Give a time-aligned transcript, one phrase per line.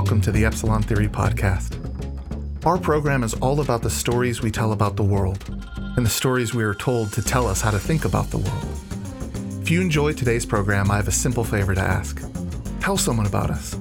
[0.00, 1.76] welcome to the Epsilon Theory Podcast.
[2.64, 5.44] Our program is all about the stories we tell about the world
[5.94, 9.60] and the stories we are told to tell us how to think about the world.
[9.60, 12.18] If you enjoyed today's program, I have a simple favor to ask
[12.80, 13.76] tell someone about us.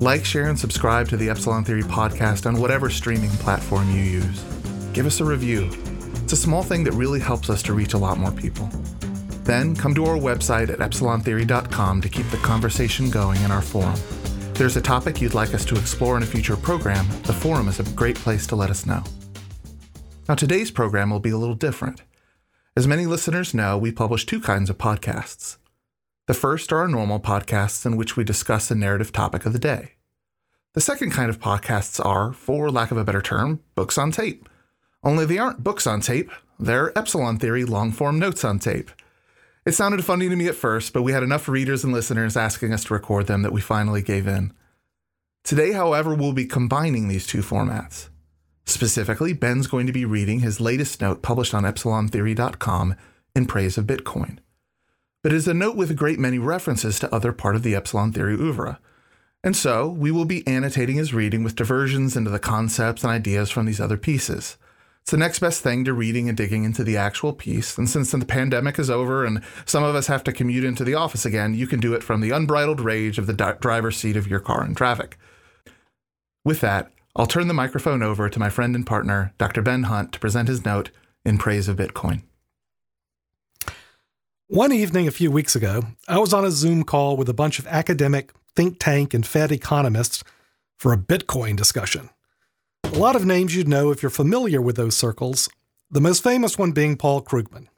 [0.00, 4.42] Like, share, and subscribe to the Epsilon Theory Podcast on whatever streaming platform you use.
[4.92, 5.70] Give us a review.
[6.24, 8.68] It's a small thing that really helps us to reach a lot more people.
[9.44, 14.00] Then come to our website at epsilontheory.com to keep the conversation going in our forum.
[14.60, 17.80] There's a topic you'd like us to explore in a future program, the forum is
[17.80, 19.02] a great place to let us know.
[20.28, 22.02] Now, today's program will be a little different.
[22.76, 25.56] As many listeners know, we publish two kinds of podcasts.
[26.26, 29.58] The first are our normal podcasts in which we discuss a narrative topic of the
[29.58, 29.92] day.
[30.74, 34.46] The second kind of podcasts are, for lack of a better term, books on tape.
[35.02, 38.90] Only they aren't books on tape, they're Epsilon Theory long form notes on tape.
[39.66, 42.72] It sounded funny to me at first, but we had enough readers and listeners asking
[42.72, 44.52] us to record them that we finally gave in.
[45.44, 48.08] Today, however, we'll be combining these two formats.
[48.64, 52.94] Specifically, Ben's going to be reading his latest note published on EpsilonTheory.com
[53.34, 54.38] in praise of Bitcoin.
[55.22, 57.74] But it is a note with a great many references to other part of the
[57.74, 58.78] Epsilon Theory oeuvre.
[59.44, 63.50] And so, we will be annotating his reading with diversions into the concepts and ideas
[63.50, 64.56] from these other pieces.
[65.10, 67.76] It's the next best thing to reading and digging into the actual piece.
[67.76, 70.94] And since the pandemic is over and some of us have to commute into the
[70.94, 74.16] office again, you can do it from the unbridled rage of the di- driver's seat
[74.16, 75.18] of your car in traffic.
[76.44, 79.62] With that, I'll turn the microphone over to my friend and partner, Dr.
[79.62, 80.90] Ben Hunt, to present his note
[81.24, 82.22] in praise of Bitcoin.
[84.46, 87.58] One evening a few weeks ago, I was on a Zoom call with a bunch
[87.58, 90.22] of academic, think tank, and Fed economists
[90.78, 92.10] for a Bitcoin discussion.
[92.92, 95.48] A lot of names you'd know if you're familiar with those circles,
[95.90, 97.68] the most famous one being Paul Krugman,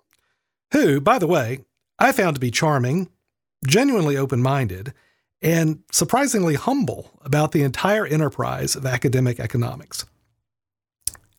[0.73, 1.61] who, by the way,
[1.99, 3.11] I found to be charming,
[3.67, 4.95] genuinely open minded,
[5.43, 10.07] and surprisingly humble about the entire enterprise of academic economics.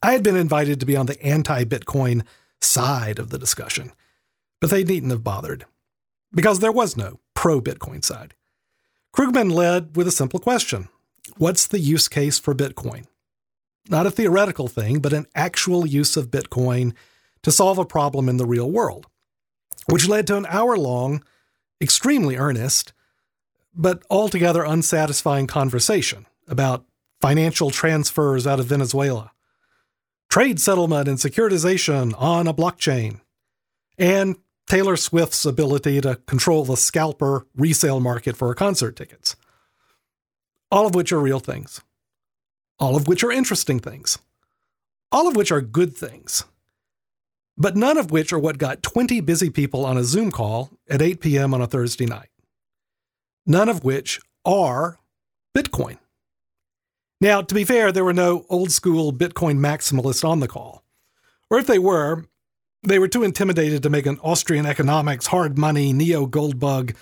[0.03, 2.25] I had been invited to be on the anti Bitcoin
[2.62, 3.92] side of the discussion,
[4.62, 5.66] but they needn't have bothered,
[6.31, 8.36] because there was no pro Bitcoin side.
[9.16, 10.90] Krugman led with a simple question
[11.38, 13.08] What's the use case for Bitcoin?
[13.90, 16.94] Not a theoretical thing, but an actual use of Bitcoin
[17.42, 19.08] to solve a problem in the real world,
[19.88, 21.24] which led to an hour long,
[21.82, 22.94] extremely earnest,
[23.76, 26.86] but altogether unsatisfying conversation about
[27.22, 29.32] financial transfers out of Venezuela,
[30.30, 33.20] trade settlement and securitization on a blockchain,
[33.98, 39.36] and Taylor Swift's ability to control the scalper resale market for her concert tickets.
[40.72, 41.82] All of which are real things
[42.80, 44.20] all of which are interesting things,
[45.12, 46.46] all of which are good things,
[47.58, 51.02] but none of which are what got 20 busy people on a Zoom call at
[51.02, 51.54] 8 p.m.
[51.54, 52.30] on a Thursday night.
[53.46, 55.00] None of which are
[55.56, 55.98] Bitcoin.
[57.22, 60.84] Now, to be fair, there were no old school Bitcoin maximalists on the call.
[61.50, 62.26] Or if they were,
[62.82, 66.94] they were too intimidated to make an Austrian economics, hard money, neo gold bug,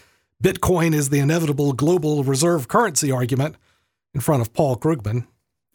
[0.44, 3.56] Bitcoin is the inevitable global reserve currency argument
[4.14, 5.28] in front of Paul Krugman.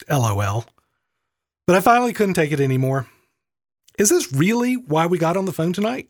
[0.09, 0.65] LOL.
[1.67, 3.09] But I finally couldn't take it anymore.
[3.99, 6.09] Is this really why we got on the phone tonight?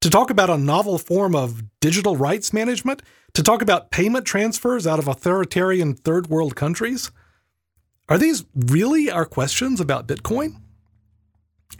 [0.00, 3.02] To talk about a novel form of digital rights management?
[3.34, 7.10] To talk about payment transfers out of authoritarian third world countries?
[8.08, 10.60] Are these really our questions about Bitcoin?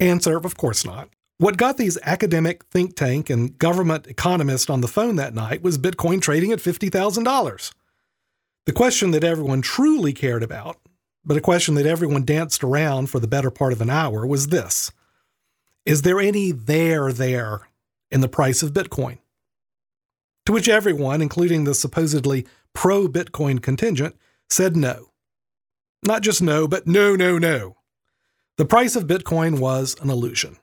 [0.00, 1.10] Answer Of course not.
[1.38, 5.76] What got these academic think tank and government economists on the phone that night was
[5.76, 7.72] Bitcoin trading at $50,000.
[8.64, 10.78] The question that everyone truly cared about
[11.24, 14.48] but a question that everyone danced around for the better part of an hour was
[14.48, 14.90] this
[15.84, 17.68] Is there any there there
[18.10, 19.18] in the price of Bitcoin?
[20.46, 24.16] To which everyone, including the supposedly pro Bitcoin contingent,
[24.50, 25.10] said no.
[26.02, 27.76] Not just no, but no, no, no.
[28.58, 30.58] The price of Bitcoin was an illusion.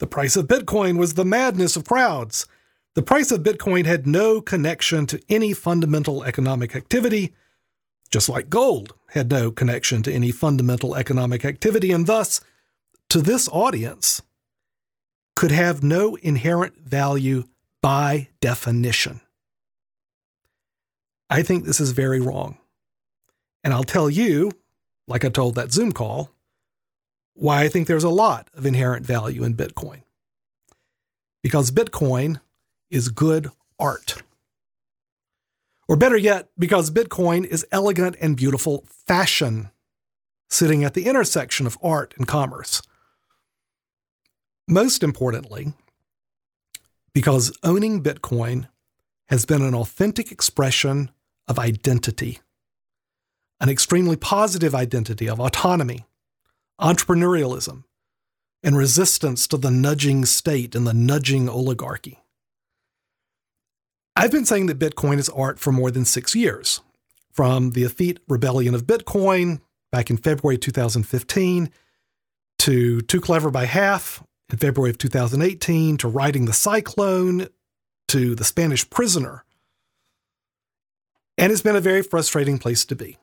[0.00, 2.46] The price of Bitcoin was the madness of crowds.
[2.94, 7.32] The price of Bitcoin had no connection to any fundamental economic activity,
[8.12, 12.40] just like gold had no connection to any fundamental economic activity, and thus,
[13.08, 14.22] to this audience,
[15.34, 17.44] could have no inherent value
[17.80, 19.22] by definition.
[21.30, 22.58] I think this is very wrong.
[23.64, 24.52] And I'll tell you,
[25.08, 26.30] like I told that Zoom call,
[27.34, 30.02] why I think there's a lot of inherent value in Bitcoin.
[31.42, 32.40] Because Bitcoin
[32.90, 34.22] is good art.
[35.92, 39.68] Or better yet, because Bitcoin is elegant and beautiful fashion,
[40.48, 42.80] sitting at the intersection of art and commerce.
[44.66, 45.74] Most importantly,
[47.12, 48.68] because owning Bitcoin
[49.28, 51.10] has been an authentic expression
[51.46, 52.40] of identity.
[53.62, 56.04] an extremely positive identity of autonomy,
[56.80, 57.84] entrepreneurialism,
[58.64, 62.18] and resistance to the nudging state and the nudging oligarchy.
[64.14, 66.80] I've been saying that Bitcoin is art for more than six years,
[67.32, 69.60] from the effete rebellion of Bitcoin
[69.90, 71.70] back in February 2015
[72.58, 77.48] to Too Clever by Half in February of 2018 to Riding the Cyclone
[78.08, 79.44] to The Spanish Prisoner.
[81.38, 83.16] And it's been a very frustrating place to be.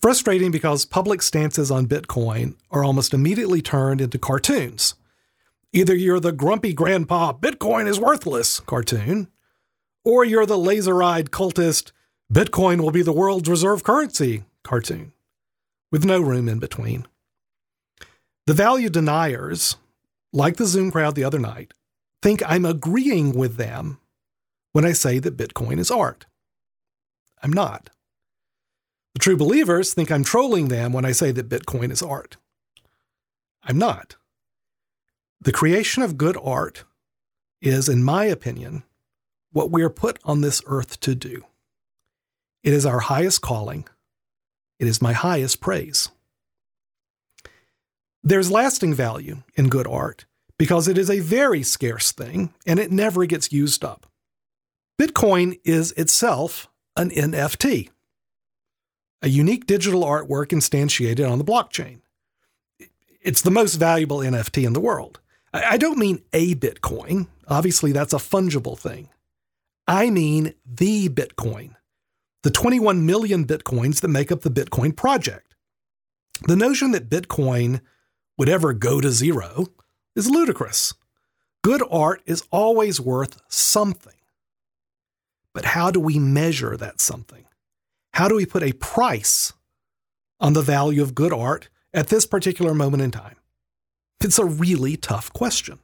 [0.00, 4.94] Frustrating because public stances on Bitcoin are almost immediately turned into cartoons.
[5.76, 9.26] Either you're the grumpy grandpa, Bitcoin is worthless cartoon,
[10.04, 11.90] or you're the laser eyed cultist,
[12.32, 15.12] Bitcoin will be the world's reserve currency cartoon,
[15.90, 17.08] with no room in between.
[18.46, 19.74] The value deniers,
[20.32, 21.74] like the Zoom crowd the other night,
[22.22, 23.98] think I'm agreeing with them
[24.70, 26.26] when I say that Bitcoin is art.
[27.42, 27.90] I'm not.
[29.14, 32.36] The true believers think I'm trolling them when I say that Bitcoin is art.
[33.64, 34.14] I'm not.
[35.44, 36.84] The creation of good art
[37.60, 38.82] is, in my opinion,
[39.52, 41.44] what we are put on this earth to do.
[42.62, 43.86] It is our highest calling.
[44.78, 46.08] It is my highest praise.
[48.22, 50.24] There's lasting value in good art
[50.58, 54.06] because it is a very scarce thing and it never gets used up.
[54.98, 57.90] Bitcoin is itself an NFT,
[59.20, 62.00] a unique digital artwork instantiated on the blockchain.
[63.20, 65.20] It's the most valuable NFT in the world.
[65.54, 67.28] I don't mean a Bitcoin.
[67.46, 69.08] Obviously, that's a fungible thing.
[69.86, 71.76] I mean the Bitcoin,
[72.42, 75.54] the 21 million Bitcoins that make up the Bitcoin project.
[76.42, 77.80] The notion that Bitcoin
[78.36, 79.66] would ever go to zero
[80.16, 80.94] is ludicrous.
[81.62, 84.12] Good art is always worth something.
[85.52, 87.44] But how do we measure that something?
[88.14, 89.52] How do we put a price
[90.40, 93.36] on the value of good art at this particular moment in time?
[94.24, 95.80] It's a really tough question.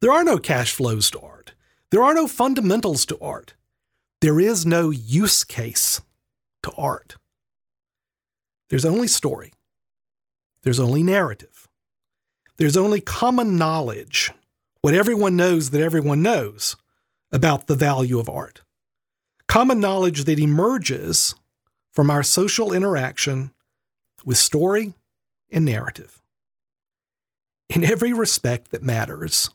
[0.00, 1.54] There are no cash flows to art.
[1.90, 3.54] There are no fundamentals to art.
[4.20, 6.02] There is no use case
[6.62, 7.16] to art.
[8.68, 9.54] There's only story.
[10.62, 11.68] There's only narrative.
[12.58, 14.30] There's only common knowledge,
[14.82, 16.76] what everyone knows that everyone knows
[17.32, 18.60] about the value of art.
[19.48, 21.34] Common knowledge that emerges
[21.92, 23.52] from our social interaction
[24.22, 24.92] with story
[25.50, 26.19] and narrative.
[27.70, 29.50] In every respect that matters,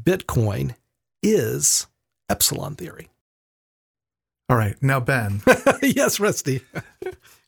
[0.00, 0.76] Bitcoin
[1.22, 1.86] is
[2.28, 3.08] epsilon theory.
[4.48, 4.76] All right.
[4.82, 5.40] Now, Ben.
[5.82, 6.60] yes, Rusty.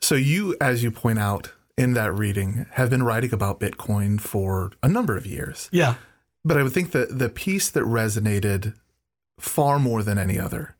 [0.00, 4.72] so, you, as you point out in that reading, have been writing about Bitcoin for
[4.82, 5.68] a number of years.
[5.70, 5.96] Yeah.
[6.42, 8.74] But I would think that the piece that resonated
[9.38, 10.74] far more than any other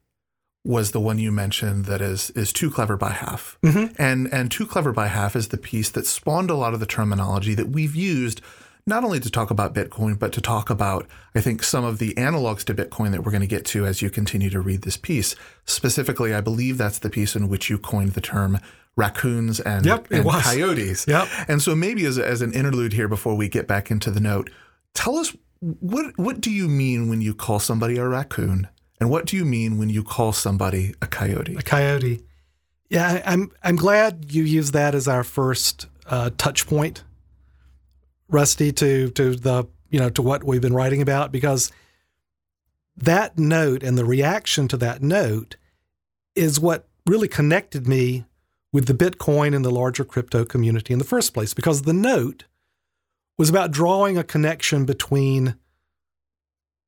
[0.64, 3.58] was the one you mentioned that is is too clever by half.
[3.62, 4.00] Mm-hmm.
[4.00, 6.86] And and too clever by half is the piece that spawned a lot of the
[6.86, 8.40] terminology that we've used
[8.86, 12.14] not only to talk about Bitcoin, but to talk about, I think, some of the
[12.14, 14.96] analogs to Bitcoin that we're going to get to as you continue to read this
[14.96, 15.34] piece.
[15.64, 18.60] Specifically, I believe that's the piece in which you coined the term
[18.96, 21.06] raccoons and, yep, and coyotes.
[21.08, 21.28] Yep.
[21.48, 24.50] And so maybe as, as an interlude here before we get back into the note,
[24.94, 28.68] tell us what what do you mean when you call somebody a raccoon?
[29.00, 31.56] And what do you mean when you call somebody a coyote?
[31.56, 32.22] A coyote.
[32.88, 37.02] Yeah, I'm I'm glad you used that as our first uh, touch point
[38.28, 41.70] Rusty to to the you know to what we've been writing about because
[42.96, 45.56] that note and the reaction to that note
[46.34, 48.24] is what really connected me
[48.72, 52.44] with the Bitcoin and the larger crypto community in the first place because the note
[53.38, 55.56] was about drawing a connection between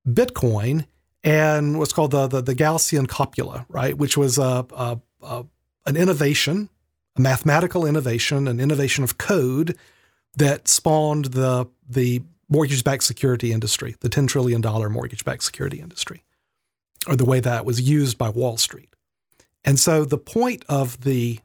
[0.06, 0.86] Bitcoin
[1.22, 5.44] and what's called the the, the Gaussian copula, right, which was a, a, a
[5.86, 6.68] an innovation,
[7.16, 9.76] a mathematical innovation, an innovation of code
[10.38, 16.24] that spawned the the mortgage-backed security industry, the $10 trillion mortgage-backed security industry,
[17.06, 18.88] or the way that was used by Wall Street.
[19.64, 21.40] And so the point of the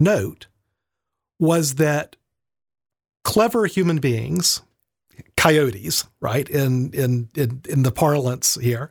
[0.00, 0.46] note
[1.38, 2.16] was that
[3.24, 4.62] clever human beings,
[5.36, 8.90] coyotes, right, in, in, in, in the parlance here,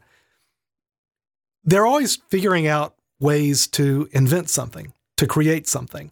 [1.63, 6.11] they're always figuring out ways to invent something, to create something,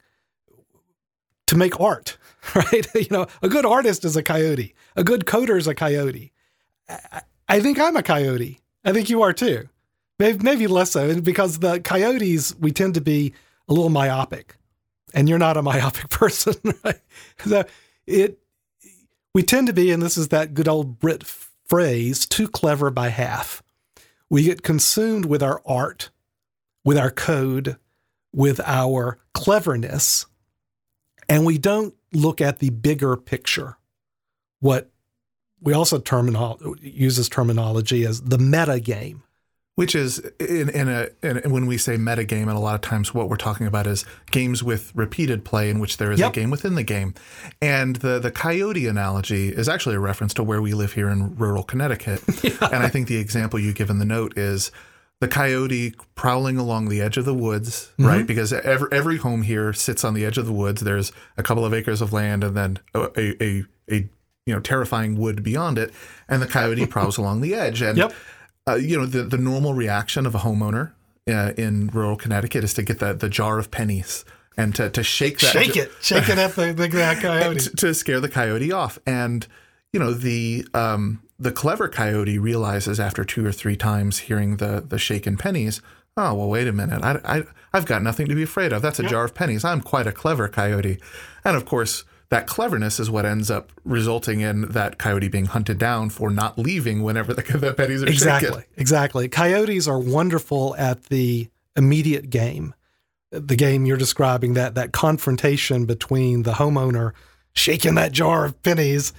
[1.45, 2.17] to make art,
[2.55, 2.87] right?
[2.95, 4.75] you know, a good artist is a coyote.
[4.95, 6.31] A good coder is a coyote.
[6.89, 8.59] I, I think I'm a coyote.
[8.83, 9.69] I think you are too.
[10.19, 13.33] Maybe, maybe less so because the coyotes, we tend to be
[13.67, 14.55] a little myopic
[15.13, 16.99] and you're not a myopic person, right?
[17.39, 17.63] So
[18.07, 18.39] it,
[19.33, 23.09] we tend to be, and this is that good old Brit phrase, too clever by
[23.09, 23.61] half.
[24.29, 26.09] We get consumed with our art,
[26.83, 27.77] with our code,
[28.31, 30.25] with our cleverness
[31.27, 33.77] and we don't look at the bigger picture.
[34.59, 34.89] What
[35.61, 39.23] we also terminal uses terminology as the meta game
[39.75, 42.81] which is in, in a in, when we say meta game, and a lot of
[42.81, 46.31] times what we're talking about is games with repeated play in which there is yep.
[46.31, 47.13] a game within the game.
[47.61, 51.35] And the the coyote analogy is actually a reference to where we live here in
[51.35, 52.21] rural Connecticut.
[52.41, 52.51] yeah.
[52.75, 54.71] And I think the example you give in the note is
[55.25, 58.05] the coyote prowling along the edge of the woods, mm-hmm.
[58.05, 58.27] right?
[58.27, 60.81] Because every every home here sits on the edge of the woods.
[60.81, 64.09] There's a couple of acres of land, and then a a, a, a
[64.45, 65.93] you know terrifying wood beyond it,
[66.27, 67.81] and the coyote prowls along the edge.
[67.81, 68.13] And yep
[68.67, 70.93] uh, you know, the, the normal reaction of a homeowner
[71.27, 74.25] uh, in rural Connecticut is to get the, the jar of pennies
[74.57, 75.51] and to, to shake that.
[75.51, 75.91] Shake it.
[76.01, 76.89] Shake it at the, the
[77.21, 77.59] coyote.
[77.59, 78.97] To, to, scare the coyote off.
[79.05, 79.45] And,
[79.93, 84.83] you know, the um, the clever coyote realizes after two or three times hearing the,
[84.85, 85.81] the shaken pennies,
[86.17, 87.03] oh, well, wait a minute.
[87.03, 88.81] I, I, I've got nothing to be afraid of.
[88.81, 89.65] That's a jar of pennies.
[89.65, 90.99] I'm quite a clever coyote.
[91.43, 95.77] And of course, that cleverness is what ends up resulting in that coyote being hunted
[95.77, 98.13] down for not leaving whenever the, the pennies are shaken.
[98.13, 98.73] exactly shaken.
[98.77, 102.73] exactly coyotes are wonderful at the immediate game
[103.31, 107.11] the game you're describing that that confrontation between the homeowner
[107.53, 109.13] shaking that jar of pennies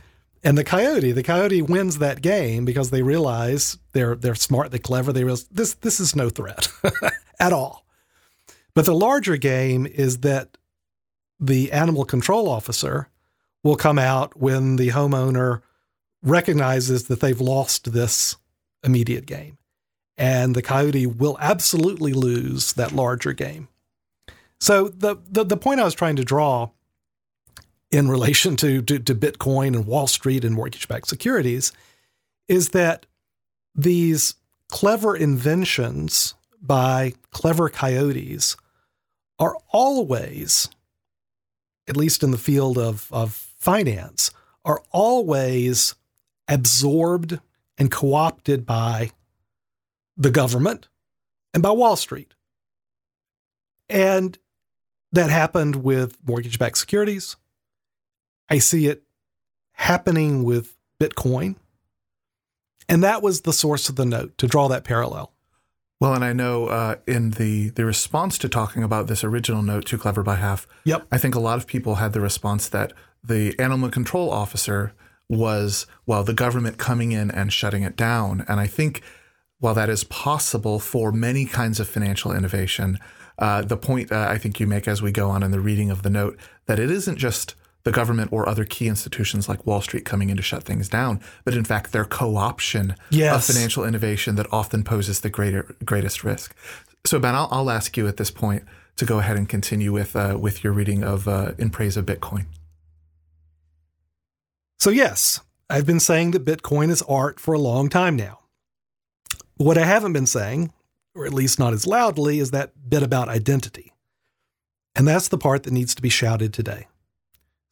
[0.47, 4.81] and the coyote the coyote wins that game because they realize they're they're smart they're
[4.81, 6.69] clever they realize this this is no threat
[7.41, 7.85] at all
[8.75, 10.57] but the larger game is that
[11.41, 13.09] the animal control officer
[13.63, 15.63] will come out when the homeowner
[16.23, 18.37] recognizes that they've lost this
[18.85, 19.59] immediate game.
[20.17, 23.69] And the coyote will absolutely lose that larger game.
[24.61, 26.71] So the, the, the point I was trying to draw
[27.91, 31.73] in relation to, to, to Bitcoin and Wall Street and mortgage-backed securities
[32.49, 33.07] is that
[33.75, 34.35] these
[34.69, 38.57] clever inventions by clever coyotes
[39.39, 40.69] are always
[41.89, 44.31] at least in the field of, of finance,
[44.65, 45.95] are always
[46.49, 47.39] absorbed
[47.79, 49.11] and co opted by
[50.17, 50.89] the government
[51.55, 52.35] and by Wall Street.
[53.89, 54.39] And
[55.13, 57.37] that happened with mortgage backed securities.
[58.49, 59.03] I see it
[59.73, 61.57] happening with Bitcoin.
[62.89, 65.33] And that was the source of the note to draw that parallel.
[65.99, 69.87] Well, and I know uh, in the the response to talking about this original note,
[69.87, 70.67] too clever by half.
[70.85, 71.07] Yep.
[71.11, 72.93] I think a lot of people had the response that
[73.25, 74.93] the animal control officer
[75.29, 78.45] was well, the government coming in and shutting it down.
[78.47, 79.03] And I think
[79.59, 82.99] while that is possible for many kinds of financial innovation,
[83.39, 85.91] uh, the point uh, I think you make as we go on in the reading
[85.91, 87.55] of the note that it isn't just
[87.87, 91.21] the government or other key institutions like Wall Street coming in to shut things down,
[91.45, 93.49] but in fact their co-option yes.
[93.49, 96.53] of financial innovation that often poses the greater greatest risk.
[97.05, 98.65] So Ben, I'll, I'll ask you at this point
[98.97, 102.05] to go ahead and continue with uh, with your reading of uh, in praise of
[102.07, 102.47] Bitcoin.
[104.81, 105.41] So yes,
[105.71, 108.41] I've been saying that Bitcoin is art for a long time now.
[109.59, 110.73] What I haven't been saying,
[111.15, 113.93] or at least not as loudly, is that bit about identity.
[114.97, 116.89] And that's the part that needs to be shouted today.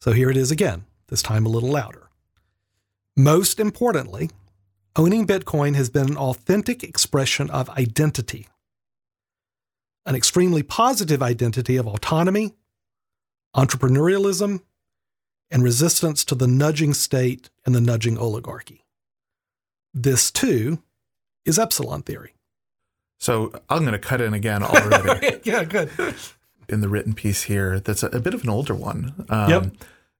[0.05, 2.11] So here it is again, this time a little louder.
[3.17, 4.29] Most importantly,
[4.95, 8.47] owning Bitcoin has been an authentic expression of identity,
[10.05, 12.53] an extremely positive identity of autonomy,
[13.55, 14.61] entrepreneurialism,
[15.49, 18.85] and resistance to the nudging state and the nudging oligarchy.
[19.91, 20.83] This, too,
[21.45, 22.35] is epsilon theory.
[23.17, 25.39] So I'm going to cut in again already.
[25.45, 25.89] yeah, good.
[26.69, 29.25] In the written piece here, that's a, a bit of an older one.
[29.29, 29.73] Um, yep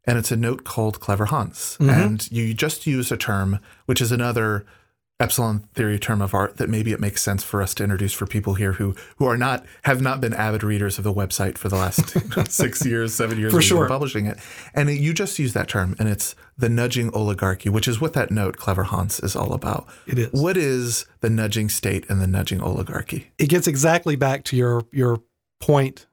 [0.07, 1.77] and it's a note called Clever Hans.
[1.79, 1.89] Mm-hmm.
[1.89, 4.65] And you just use a term, which is another
[5.19, 8.25] epsilon theory term of art that maybe it makes sense for us to introduce for
[8.25, 11.69] people here who who are not have not been avid readers of the website for
[11.69, 12.09] the last
[12.51, 14.37] six years, seven years for sure publishing it.
[14.73, 18.29] And you just use that term, and it's the nudging oligarchy, which is what that
[18.29, 19.87] note Clever Hans is all about.
[20.05, 20.29] It is.
[20.31, 23.31] What is the nudging state and the nudging oligarchy?
[23.37, 25.21] It gets exactly back to your your
[25.61, 26.07] point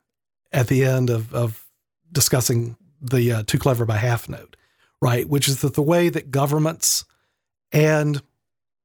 [0.52, 1.66] at the end of of
[2.12, 4.56] discussing the uh, too clever by half note,
[5.00, 5.28] right?
[5.28, 7.04] Which is that the way that governments
[7.72, 8.22] and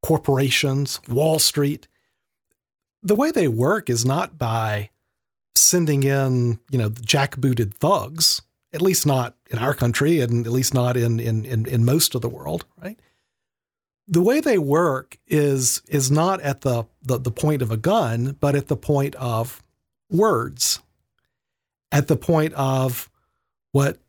[0.01, 1.87] corporations, Wall Street,
[3.03, 4.89] the way they work is not by
[5.55, 8.41] sending in, you know, jackbooted thugs,
[8.73, 12.15] at least not in our country and at least not in, in, in, in most
[12.15, 12.99] of the world, right?
[14.07, 18.37] The way they work is is not at the, the, the point of a gun,
[18.39, 19.61] but at the point of
[20.09, 20.79] words,
[21.91, 23.09] at the point of
[23.73, 23.99] what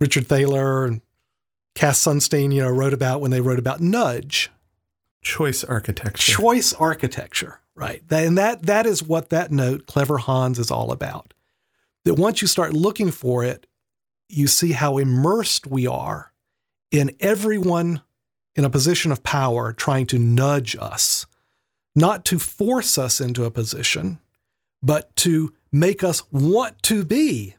[0.00, 1.00] Richard Thaler and
[1.74, 4.50] Cass Sunstein, you know, wrote about when they wrote about nudge.
[5.22, 6.32] Choice architecture.
[6.32, 8.02] Choice architecture, right.
[8.10, 11.34] and that that is what that note, Clever Hans, is all about.
[12.04, 13.66] that once you start looking for it,
[14.28, 16.32] you see how immersed we are
[16.90, 18.02] in everyone
[18.54, 21.26] in a position of power trying to nudge us,
[21.94, 24.18] not to force us into a position,
[24.82, 27.54] but to make us want to be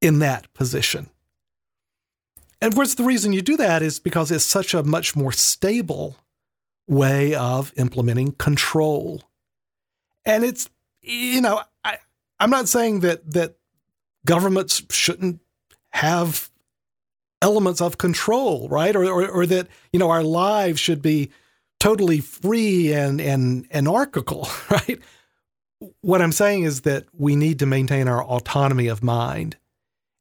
[0.00, 1.10] in that position.
[2.62, 5.32] And of course, the reason you do that is because it's such a much more
[5.32, 6.16] stable
[6.86, 9.20] way of implementing control.
[10.24, 11.98] And it's, you know, I,
[12.38, 13.56] I'm not saying that that
[14.24, 15.40] governments shouldn't
[15.90, 16.52] have
[17.42, 18.94] elements of control, right?
[18.94, 21.30] Or, or, or that, you know, our lives should be
[21.80, 25.00] totally free and, and anarchical, right?
[26.00, 29.56] What I'm saying is that we need to maintain our autonomy of mind.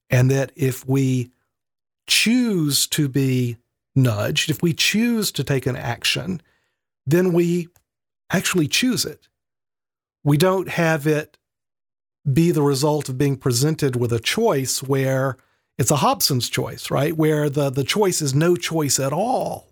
[0.10, 1.30] And that if we
[2.08, 3.58] choose to be
[3.96, 6.42] nudged, if we choose to take an action,
[7.06, 7.68] then we
[8.32, 9.28] actually choose it.
[10.24, 11.38] We don't have it
[12.32, 15.38] be the result of being presented with a choice where
[15.78, 17.18] it's a Hobson's choice, right?
[17.18, 19.68] Where the, the choice is no choice at all.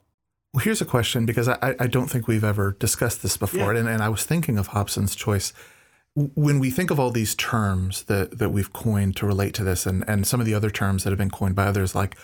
[0.54, 3.74] Well, here's a question because I, I don't think we've ever discussed this before.
[3.74, 3.82] Yeah.
[3.82, 5.54] And, and I was thinking of Hobson's choice.
[6.16, 9.86] When we think of all these terms that, that we've coined to relate to this,
[9.86, 12.18] and, and some of the other terms that have been coined by others, like,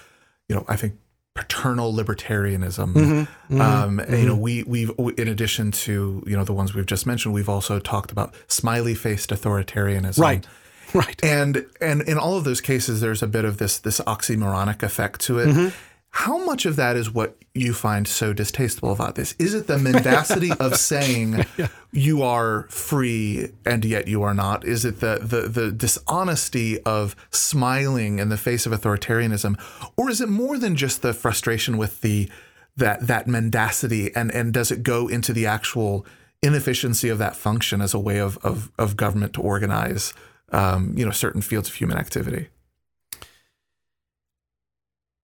[0.50, 0.96] you know, I think
[1.36, 2.94] paternal libertarianism.
[2.94, 3.12] Mm-hmm,
[3.54, 4.14] mm-hmm, um, mm-hmm.
[4.16, 7.50] You know, we we've in addition to you know the ones we've just mentioned, we've
[7.50, 10.20] also talked about smiley faced authoritarianism.
[10.20, 10.48] Right.
[10.94, 11.24] Right.
[11.24, 15.22] And and in all of those cases, there's a bit of this this oxymoronic effect
[15.22, 15.74] to it.
[16.16, 19.36] How much of that is what you find so distasteful about this?
[19.38, 21.68] Is it the mendacity of saying yeah.
[21.92, 24.64] you are free and yet you are not?
[24.64, 29.60] Is it the, the the dishonesty of smiling in the face of authoritarianism,
[29.98, 32.30] or is it more than just the frustration with the
[32.78, 36.06] that that mendacity and and does it go into the actual
[36.42, 40.14] inefficiency of that function as a way of of, of government to organize
[40.54, 42.48] um, you know certain fields of human activity?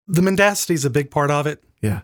[0.07, 1.63] The mendacity is a big part of it.
[1.81, 2.01] Yeah.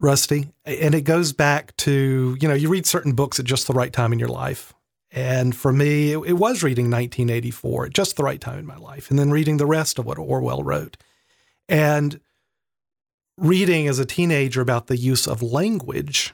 [0.00, 0.50] Rusty.
[0.64, 3.92] And it goes back to, you know, you read certain books at just the right
[3.92, 4.74] time in your life.
[5.12, 8.78] And for me, it, it, was reading 1984 at just the right time in my
[8.78, 10.96] life, and then reading the rest of what Orwell wrote.
[11.68, 12.18] And
[13.36, 16.32] reading as a teenager about the use of language,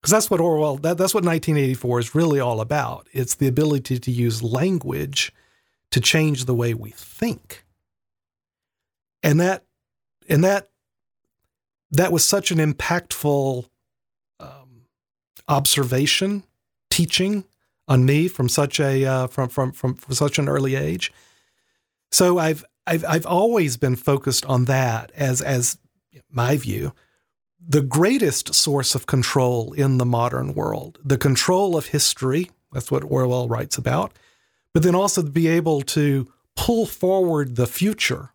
[0.00, 3.08] because that's what Orwell, that, that's what 1984 is really all about.
[3.12, 5.32] It's the ability to use language
[5.90, 7.64] to change the way we think.
[9.22, 9.64] And that
[10.28, 10.68] and that
[11.90, 13.66] that was such an impactful
[14.40, 14.82] um,
[15.48, 16.44] observation,
[16.90, 17.44] teaching
[17.86, 21.12] on me from such a uh, from, from from from such an early age.
[22.10, 25.78] So I've I've I've always been focused on that as as
[26.30, 26.92] my view,
[27.66, 32.50] the greatest source of control in the modern world, the control of history.
[32.72, 34.12] That's what Orwell writes about,
[34.74, 38.30] but then also to be able to pull forward the future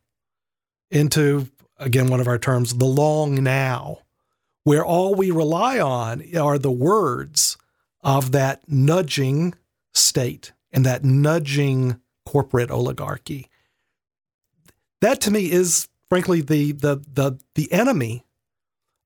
[0.89, 1.49] into
[1.83, 3.99] again, one of our terms, the long now,
[4.63, 7.57] where all we rely on are the words
[8.01, 9.53] of that nudging
[9.93, 13.49] state and that nudging corporate oligarchy.
[15.01, 18.25] That to me is frankly the the the the enemy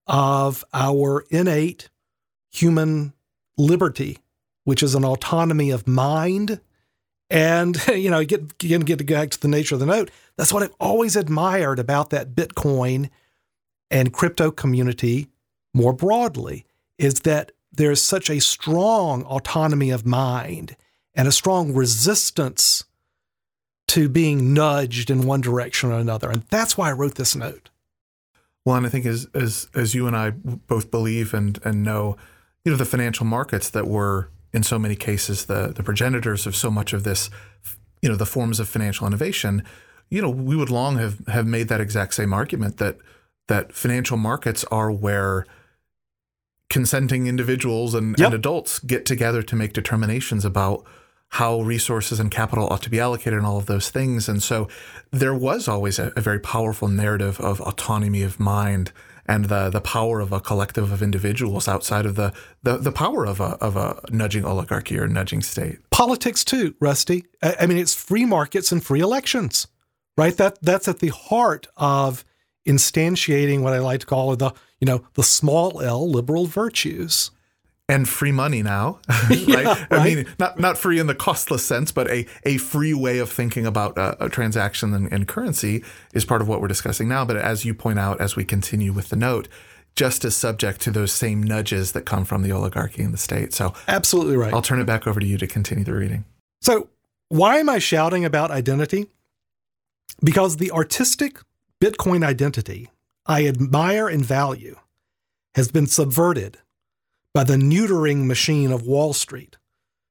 [0.05, 1.89] of our innate
[2.51, 3.13] human
[3.57, 4.19] liberty,
[4.63, 6.61] which is an autonomy of mind
[7.29, 10.11] and you know, get again get back to the nature of the note.
[10.37, 13.09] That's what I've always admired about that Bitcoin
[13.89, 15.27] and crypto community
[15.73, 16.65] more broadly
[16.97, 20.75] is that there's such a strong autonomy of mind
[21.13, 22.85] and a strong resistance
[23.87, 26.29] to being nudged in one direction or another.
[26.29, 27.69] And that's why I wrote this note.
[28.65, 32.17] Well, and I think as as as you and I both believe and and know,
[32.65, 36.55] you know, the financial markets that were in so many cases the the progenitors of
[36.55, 37.29] so much of this,
[38.01, 39.63] you know, the forms of financial innovation,
[40.09, 42.97] you know, we would long have have made that exact same argument that
[43.47, 45.45] that financial markets are where
[46.69, 48.27] consenting individuals and, yep.
[48.27, 50.83] and adults get together to make determinations about
[51.29, 54.29] how resources and capital ought to be allocated and all of those things.
[54.29, 54.67] And so
[55.11, 58.91] there was always a, a very powerful narrative of autonomy of mind
[59.27, 63.25] and the the power of a collective of individuals outside of the the, the power
[63.25, 65.79] of a of a nudging oligarchy or nudging state.
[65.89, 67.25] Politics too, Rusty.
[67.41, 69.67] I, I mean, it's free markets and free elections,
[70.17, 70.35] right?
[70.37, 72.23] That that's at the heart of
[72.67, 77.31] instantiating what I like to call the you know the small L liberal virtues
[77.89, 78.99] and free money now.
[79.29, 79.47] right?
[79.47, 83.19] Yeah, I mean, not not free in the costless sense, but a, a free way
[83.19, 87.07] of thinking about a, a transaction and, and, currency is part of what we're discussing
[87.07, 87.25] now.
[87.25, 89.47] But as you point out, as we continue with the note,
[89.95, 93.53] just as subject to those same nudges that come from the oligarchy and the state.
[93.53, 94.53] So absolutely right.
[94.53, 96.25] I'll turn it back over to you to continue the reading.
[96.61, 96.89] So
[97.29, 99.07] why am I shouting about identity?
[100.23, 101.39] Because the artistic
[101.81, 102.89] Bitcoin identity
[103.25, 104.77] I admire and value
[105.55, 106.59] has been subverted
[107.37, 109.57] by the neutering machine of Wall Street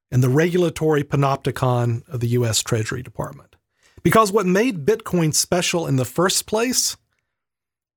[0.09, 3.57] and the regulatory panopticon of the US Treasury Department.
[4.01, 6.95] Because what made Bitcoin special in the first place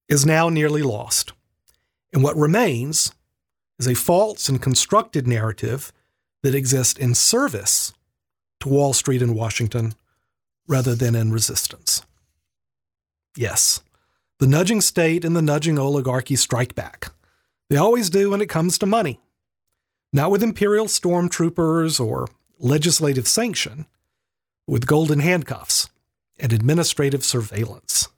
[0.09, 1.33] is now nearly lost.
[2.13, 3.13] And what remains
[3.79, 5.93] is a false and constructed narrative
[6.43, 7.93] that exists in service
[8.59, 9.95] to Wall Street and Washington
[10.67, 12.03] rather than in resistance.
[13.37, 13.81] Yes,
[14.41, 17.13] the nudging state and the nudging oligarchy strike back.
[17.71, 19.21] They always do when it comes to money.
[20.13, 22.27] Not with imperial stormtroopers or
[22.59, 23.87] legislative sanction,
[24.67, 25.89] with golden handcuffs
[26.39, 28.09] and administrative surveillance.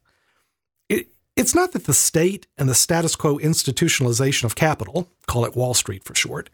[0.89, 5.55] It, it's not that the state and the status quo institutionalization of capital, call it
[5.55, 6.49] Wall Street for short,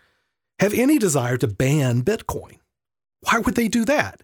[0.58, 2.58] have any desire to ban Bitcoin.
[3.20, 4.22] Why would they do that?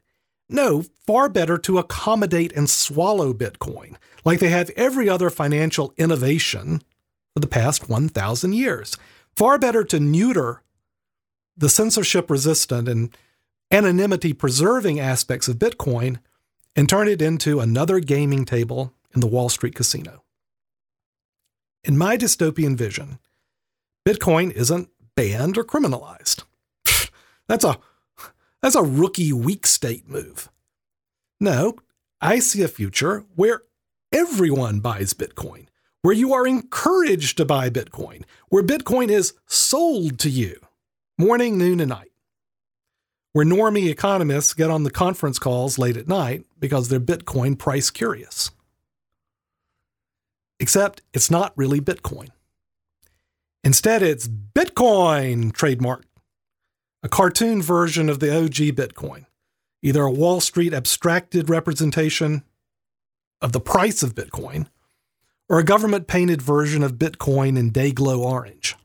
[0.49, 6.83] No, far better to accommodate and swallow Bitcoin, like they have every other financial innovation
[7.35, 8.97] for the past 1,000 years.
[9.35, 10.63] Far better to neuter
[11.57, 13.17] the censorship resistant and
[13.71, 16.19] anonymity preserving aspects of Bitcoin
[16.77, 20.23] and turn it into another gaming table in the Wall Street casino.
[21.83, 23.19] In my dystopian vision,
[24.07, 26.45] Bitcoin isn't banned or criminalized.
[27.49, 27.79] that's a
[28.63, 30.51] that's a rookie weak state move.
[31.41, 31.77] No,
[32.21, 33.63] I see a future where
[34.13, 35.64] everyone buys Bitcoin,
[36.05, 40.61] where you are encouraged to buy Bitcoin, where Bitcoin is sold to you
[41.17, 42.13] morning, noon, and night.
[43.33, 47.89] Where normie economists get on the conference calls late at night because they're Bitcoin price
[47.89, 48.51] curious.
[50.61, 52.29] Except it's not really Bitcoin.
[53.65, 56.05] Instead, it's Bitcoin trademark,
[57.03, 59.25] a cartoon version of the OG Bitcoin,
[59.81, 62.45] either a Wall Street abstracted representation
[63.41, 64.67] of the price of Bitcoin
[65.49, 68.77] or a government painted version of Bitcoin in day glow orange.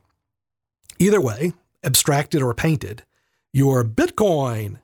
[0.97, 3.03] Either way, abstracted or painted,
[3.53, 4.79] your Bitcoin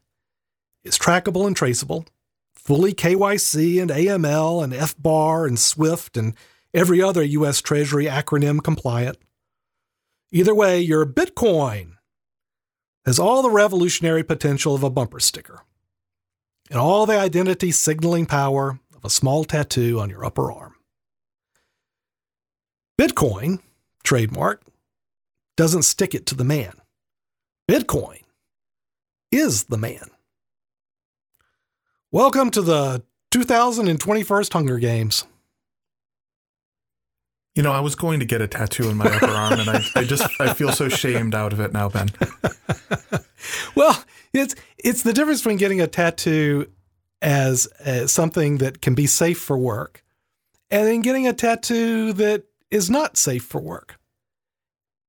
[0.83, 2.05] is trackable and traceable,
[2.53, 6.33] fully KYC and AML and FBAR and SWIFT and
[6.73, 9.17] every other US Treasury acronym compliant.
[10.31, 11.93] Either way, your Bitcoin
[13.05, 15.61] has all the revolutionary potential of a bumper sticker
[16.69, 20.74] and all the identity signaling power of a small tattoo on your upper arm.
[22.97, 23.59] Bitcoin,
[24.05, 24.61] trademark,
[25.57, 26.71] doesn't stick it to the man.
[27.69, 28.21] Bitcoin
[29.33, 30.09] is the man.
[32.09, 35.25] Welcome to the 2021st Hunger Games.
[37.53, 39.83] You know, I was going to get a tattoo in my upper arm, and I,
[39.97, 42.07] I just I feel so shamed out of it now, Ben.
[43.75, 46.69] well, it's it's the difference between getting a tattoo
[47.21, 50.01] as, as something that can be safe for work,
[50.71, 53.99] and then getting a tattoo that is not safe for work.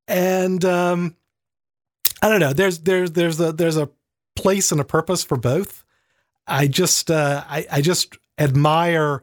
[0.08, 1.16] And um,
[2.22, 2.52] I don't know.
[2.52, 3.90] There's there's there's a there's a
[4.36, 5.84] place and a purpose for both.
[6.46, 9.22] I just uh, I I just admire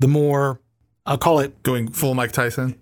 [0.00, 0.60] the more
[1.06, 2.78] I'll call it going full Mike Tyson.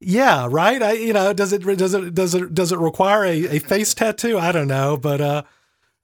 [0.00, 0.82] Yeah, right.
[0.82, 3.94] I you know does it does it does it does it require a, a face
[3.94, 4.38] tattoo?
[4.38, 5.42] I don't know, but uh,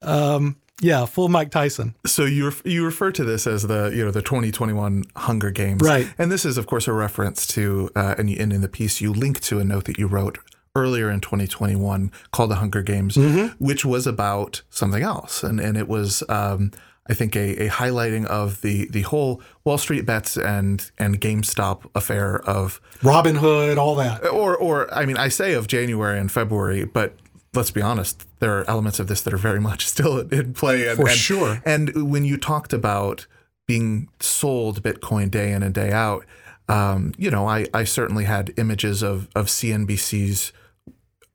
[0.03, 1.95] um, yeah, full Mike Tyson.
[2.07, 5.83] So you ref- you refer to this as the you know the 2021 Hunger Games,
[5.83, 6.13] right?
[6.19, 9.13] And this is of course a reference to uh, and, and in the piece you
[9.13, 10.39] link to a note that you wrote
[10.75, 13.65] earlier in 2021 called The Hunger Games, mm-hmm.
[13.65, 15.43] which was about something else.
[15.43, 16.73] And, and it was, um,
[17.09, 21.91] I think, a, a, highlighting of the, the whole Wall Street bets and, and GameStop
[21.95, 24.27] affair of Robinhood, all that.
[24.27, 27.17] Or, or, I mean, I say of January and February, but
[27.55, 30.89] let's be honest, there are elements of this that are very much still in play.
[30.89, 31.63] And, For and, sure.
[31.65, 33.27] And when you talked about
[33.67, 36.25] being sold Bitcoin day in and day out,
[36.69, 40.53] um, you know, I, I certainly had images of, of CNBC's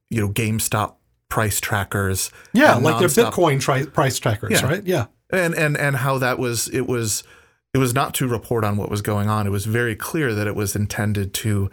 [0.10, 0.96] you know GameStop
[1.30, 2.32] price trackers.
[2.54, 4.66] Yeah, like their Bitcoin tri- price trackers, yeah.
[4.66, 4.86] right?
[4.86, 7.24] Yeah, and and and how that was it was
[7.74, 9.48] it was not to report on what was going on.
[9.48, 11.70] It was very clear that it was intended to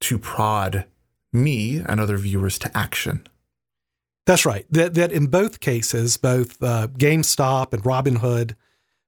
[0.00, 0.86] to prod
[1.32, 3.26] me and other viewers to action.
[4.26, 4.66] That's right.
[4.70, 8.54] That that in both cases, both uh, GameStop and Robinhood,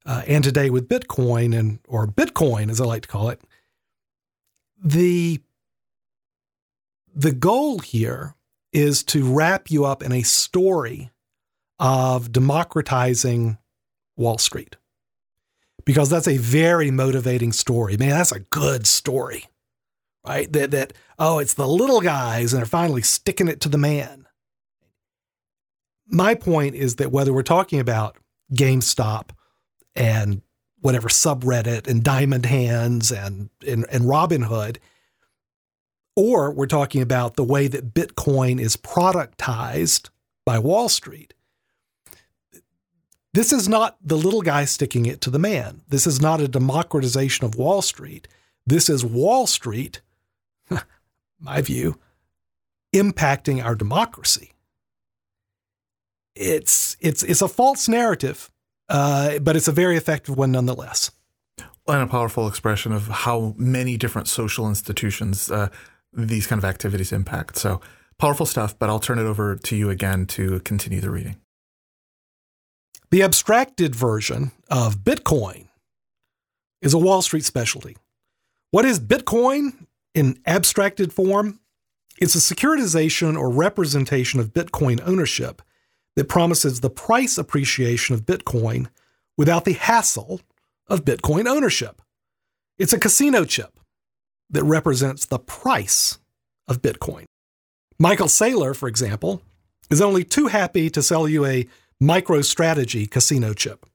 [0.04, 3.40] uh, and today with Bitcoin and or Bitcoin as I like to call it,
[4.82, 5.40] the
[7.14, 8.34] the goal here
[8.72, 11.10] is to wrap you up in a story
[11.78, 13.56] of democratizing
[14.16, 14.76] Wall Street.
[15.86, 17.96] Because that's a very motivating story.
[17.96, 19.46] Man, that's a good story.
[20.26, 20.52] Right?
[20.52, 24.25] That that oh, it's the little guys and they're finally sticking it to the man.
[26.06, 28.16] My point is that whether we're talking about
[28.52, 29.30] GameStop
[29.94, 30.42] and
[30.80, 34.76] whatever subreddit and Diamond Hands and, and, and Robinhood.
[36.14, 40.10] Or we're talking about the way that Bitcoin is productized
[40.44, 41.34] by Wall Street.
[43.34, 45.82] This is not the little guy sticking it to the man.
[45.88, 48.28] This is not a democratization of Wall Street.
[48.66, 50.00] This is Wall Street,
[51.40, 51.98] my view,
[52.94, 54.52] impacting our democracy.
[56.36, 58.50] It's it's it's a false narrative,
[58.88, 61.10] uh, but it's a very effective one nonetheless.
[61.88, 65.68] And a powerful expression of how many different social institutions uh,
[66.12, 67.56] these kind of activities impact.
[67.56, 67.80] So
[68.18, 68.78] powerful stuff.
[68.78, 71.36] But I'll turn it over to you again to continue the reading.
[73.10, 75.68] The abstracted version of Bitcoin
[76.82, 77.96] is a Wall Street specialty.
[78.72, 81.60] What is Bitcoin in abstracted form?
[82.18, 85.62] It's a securitization or representation of Bitcoin ownership
[86.16, 88.88] that promises the price appreciation of Bitcoin
[89.36, 90.40] without the hassle
[90.88, 92.02] of Bitcoin ownership.
[92.78, 93.78] It's a casino chip
[94.50, 96.18] that represents the price
[96.66, 97.24] of Bitcoin.
[97.98, 99.42] Michael Saylor, for example,
[99.90, 101.66] is only too happy to sell you a
[102.02, 103.86] MicroStrategy casino chip.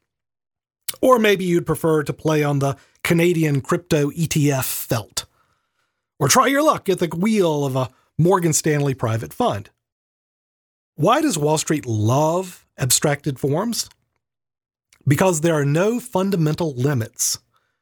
[1.01, 5.25] Or maybe you'd prefer to play on the Canadian crypto ETF felt.
[6.19, 9.69] Or try your luck at the wheel of a Morgan Stanley private fund.
[10.95, 13.89] Why does Wall Street love abstracted forms?
[15.07, 17.39] Because there are no fundamental limits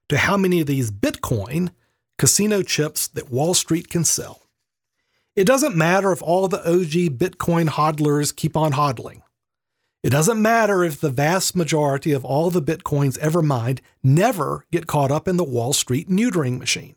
[0.10, 1.72] to how many of these Bitcoin
[2.18, 4.44] casino chips that Wall Street can sell.
[5.36, 9.22] It doesn't matter if all the OG Bitcoin hodlers keep on hodling.
[10.04, 14.88] It doesn't matter if the vast majority of all the Bitcoins ever mined never get
[14.88, 16.96] caught up in the Wall Street neutering machine.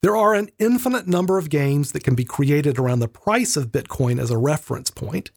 [0.00, 3.72] There are an infinite number of games that can be created around the price of
[3.72, 5.32] Bitcoin as a reference point,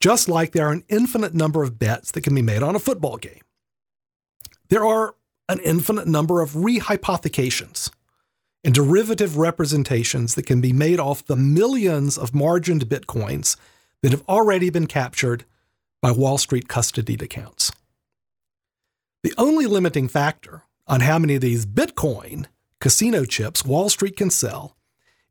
[0.00, 2.80] just like there are an infinite number of bets that can be made on a
[2.80, 3.42] football game.
[4.70, 5.16] There are
[5.48, 7.90] an infinite number of rehypothecations
[8.64, 13.56] and derivative representations that can be made off the millions of margined Bitcoins
[14.02, 15.44] that have already been captured
[16.00, 17.70] by Wall Street custodied accounts.
[19.22, 22.46] The only limiting factor on how many of these Bitcoin
[22.80, 24.76] casino chips Wall Street can sell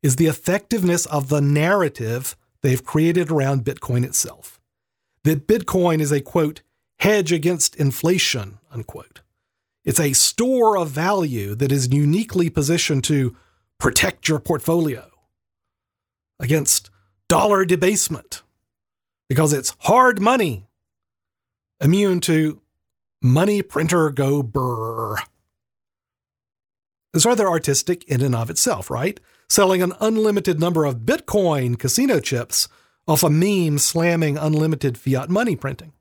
[0.02, 4.60] is the effectiveness of the narrative they've created around Bitcoin itself.
[5.24, 6.62] That Bitcoin is a quote,
[6.98, 9.20] hedge against inflation, unquote.
[9.84, 13.36] It's a store of value that is uniquely positioned to
[13.78, 15.10] protect your portfolio
[16.38, 16.90] against
[17.28, 18.42] dollar debasement
[19.28, 20.66] because it's hard money,
[21.80, 22.60] immune to
[23.22, 25.16] money printer go brr.
[27.12, 29.18] It's rather artistic in and of itself, right?
[29.48, 32.68] Selling an unlimited number of Bitcoin casino chips
[33.08, 35.92] off a meme slamming unlimited fiat money printing.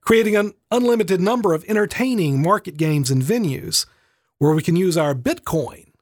[0.00, 3.84] Creating an unlimited number of entertaining market games and venues
[4.38, 5.92] where we can use our Bitcoin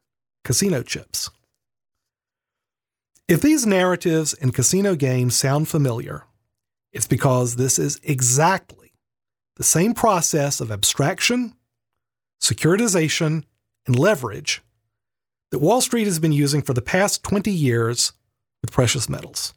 [0.44, 1.28] casino chips.
[3.28, 6.24] If these narratives and casino games sound familiar,
[6.92, 8.92] it's because this is exactly
[9.56, 11.54] the same process of abstraction,
[12.40, 13.44] securitization,
[13.86, 14.62] and leverage
[15.50, 18.12] that Wall Street has been using for the past 20 years
[18.62, 19.54] with precious metals.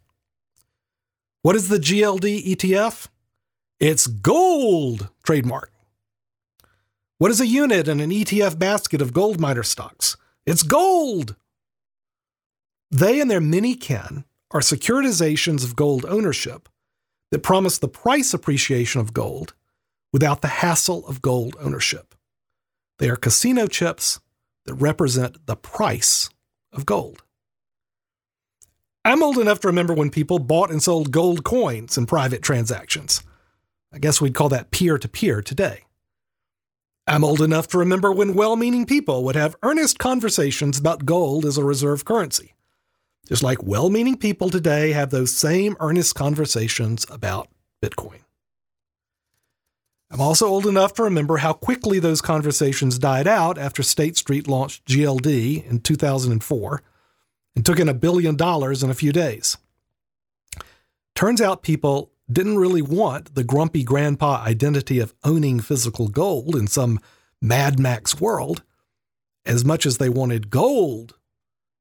[1.41, 3.07] What is the GLD ETF?
[3.79, 5.71] It's gold, trademark.
[7.17, 10.17] What is a unit in an ETF basket of gold miner stocks?
[10.45, 11.36] It's gold.
[12.91, 16.69] They and their mini kin are securitizations of gold ownership
[17.31, 19.53] that promise the price appreciation of gold
[20.12, 22.13] without the hassle of gold ownership.
[22.99, 24.19] They are casino chips
[24.65, 26.29] that represent the price
[26.71, 27.23] of gold.
[29.06, 33.21] I'm old enough to remember when people bought and sold gold coins in private transactions.
[33.91, 35.84] I guess we'd call that peer to peer today.
[37.06, 41.45] I'm old enough to remember when well meaning people would have earnest conversations about gold
[41.45, 42.53] as a reserve currency.
[43.27, 47.49] Just like well meaning people today have those same earnest conversations about
[47.82, 48.21] Bitcoin.
[50.13, 54.47] I'm also old enough to remember how quickly those conversations died out after State Street
[54.47, 56.84] launched GLD in 2004
[57.56, 59.58] and took in a billion dollars in a few days.
[61.15, 66.67] Turns out people didn't really want the grumpy grandpa identity of owning physical gold in
[66.67, 66.99] some
[67.41, 68.62] Mad Max world
[69.47, 71.15] as much as they wanted gold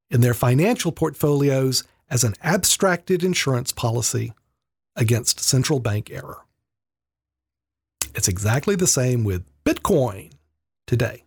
[0.09, 4.33] in their financial portfolios as an abstracted insurance policy
[4.95, 6.43] against central bank error.
[8.15, 10.33] It's exactly the same with Bitcoin
[10.85, 11.23] today.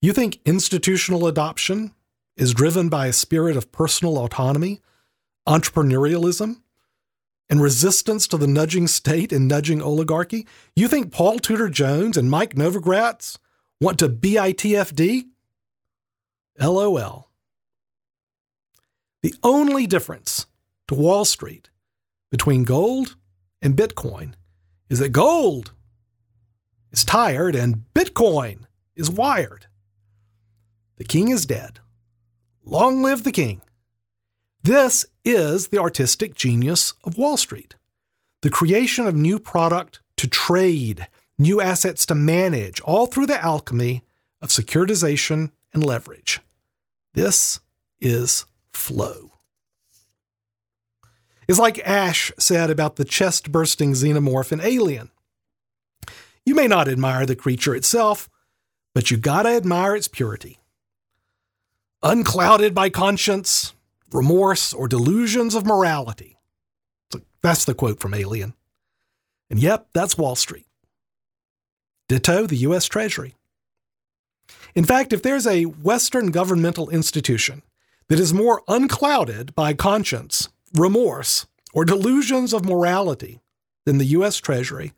[0.00, 1.92] You think institutional adoption
[2.36, 4.80] is driven by a spirit of personal autonomy,
[5.48, 6.60] entrepreneurialism,
[7.48, 10.46] and resistance to the nudging state and nudging oligarchy?
[10.74, 13.38] You think Paul Tudor Jones and Mike Novogratz
[13.80, 15.26] want to BITFD?
[16.60, 17.30] LOL.
[19.22, 20.46] The only difference
[20.88, 21.70] to Wall Street
[22.30, 23.16] between gold
[23.60, 24.34] and Bitcoin
[24.88, 25.72] is that gold
[26.92, 28.60] is tired and Bitcoin
[28.94, 29.66] is wired.
[30.96, 31.80] The king is dead.
[32.64, 33.60] Long live the king.
[34.62, 37.76] This is the artistic genius of Wall Street
[38.42, 44.04] the creation of new product to trade, new assets to manage, all through the alchemy
[44.40, 46.40] of securitization and leverage.
[47.14, 47.60] This
[48.00, 49.25] is flow.
[51.48, 55.10] It's like Ash said about the chest bursting xenomorph in Alien.
[56.44, 58.28] You may not admire the creature itself,
[58.94, 60.58] but you gotta admire its purity.
[62.02, 63.74] Unclouded by conscience,
[64.12, 66.38] remorse, or delusions of morality.
[67.42, 68.54] That's the quote from Alien.
[69.50, 70.66] And yep, that's Wall Street.
[72.08, 73.34] Ditto the US Treasury.
[74.74, 77.62] In fact, if there's a Western governmental institution
[78.08, 83.40] that is more unclouded by conscience, remorse, or delusions of morality
[83.84, 84.92] than the US Treasury,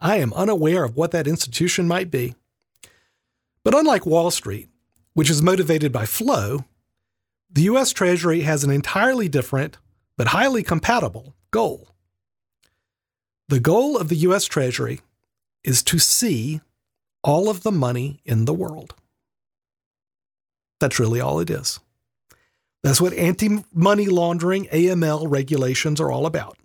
[0.00, 2.34] I am unaware of what that institution might be.
[3.64, 4.68] But unlike Wall Street,
[5.14, 6.64] which is motivated by flow,
[7.50, 9.78] the US Treasury has an entirely different,
[10.16, 11.88] but highly compatible, goal.
[13.48, 15.00] The goal of the US Treasury
[15.62, 16.60] is to see
[17.22, 18.94] all of the money in the world.
[20.80, 21.78] That's really all it is.
[22.82, 26.58] That's what anti money laundering AML regulations are all about.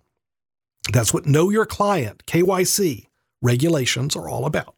[0.92, 3.06] That's what Know Your Client, KYC,
[3.42, 4.74] regulations are all about.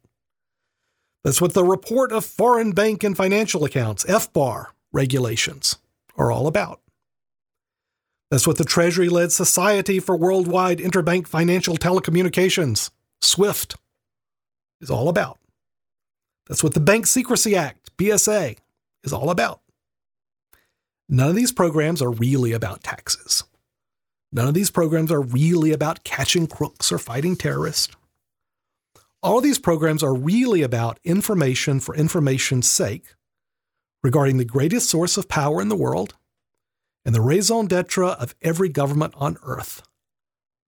[1.25, 5.77] That's what the Report of Foreign Bank and Financial Accounts, FBAR, regulations
[6.17, 6.81] are all about.
[8.31, 13.77] That's what the Treasury led Society for Worldwide Interbank Financial Telecommunications, SWIFT,
[14.81, 15.39] is all about.
[16.47, 18.57] That's what the Bank Secrecy Act, BSA,
[19.05, 19.61] is all about.
[21.13, 23.43] None of these programs are really about taxes.
[24.31, 27.97] None of these programs are really about catching crooks or fighting terrorists.
[29.21, 33.17] All these programs are really about information for information's sake
[34.05, 36.15] regarding the greatest source of power in the world
[37.05, 39.83] and the raison d'etre of every government on earth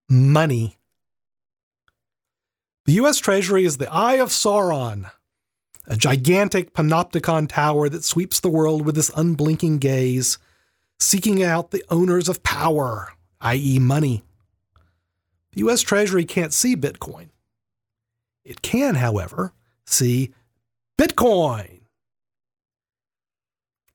[0.08, 0.76] money.
[2.84, 3.18] The U.S.
[3.18, 5.08] Treasury is the eye of Sauron,
[5.86, 10.38] a gigantic panopticon tower that sweeps the world with its unblinking gaze,
[10.98, 14.22] seeking out the owners of power, i.e., money.
[15.52, 15.82] The U.S.
[15.82, 17.28] Treasury can't see Bitcoin.
[18.44, 19.52] It can, however,
[19.84, 20.32] see
[20.98, 21.80] Bitcoin.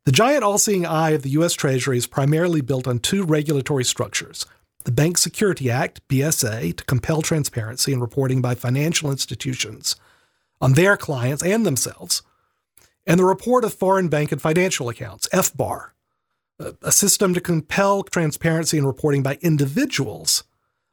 [0.05, 1.53] The giant all seeing eye of the U.S.
[1.53, 4.45] Treasury is primarily built on two regulatory structures
[4.85, 9.97] the Bank Security Act, BSA, to compel transparency and reporting by financial institutions
[10.61, 12.21] on their clients and themselves,
[13.05, 15.91] and the Report of Foreign Bank and Financial Accounts, FBAR,
[16.81, 20.43] a system to compel transparency and reporting by individuals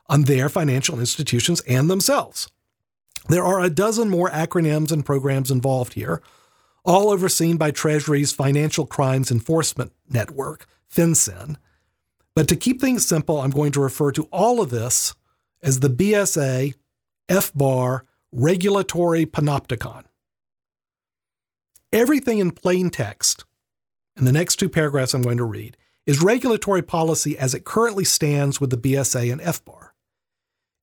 [0.06, 2.48] on their financial institutions and themselves.
[3.28, 6.20] There are a dozen more acronyms and programs involved here,
[6.84, 11.56] all overseen by Treasury's Financial Crimes Enforcement Network, FinCEN.
[12.36, 15.14] But to keep things simple, I'm going to refer to all of this
[15.62, 16.74] as the BSA
[17.28, 18.02] FBAR
[18.36, 20.02] Regulatory Panopticon.
[21.92, 23.44] Everything in plain text,
[24.16, 28.02] in the next two paragraphs I'm going to read, is regulatory policy as it currently
[28.02, 29.90] stands with the BSA and FBAR.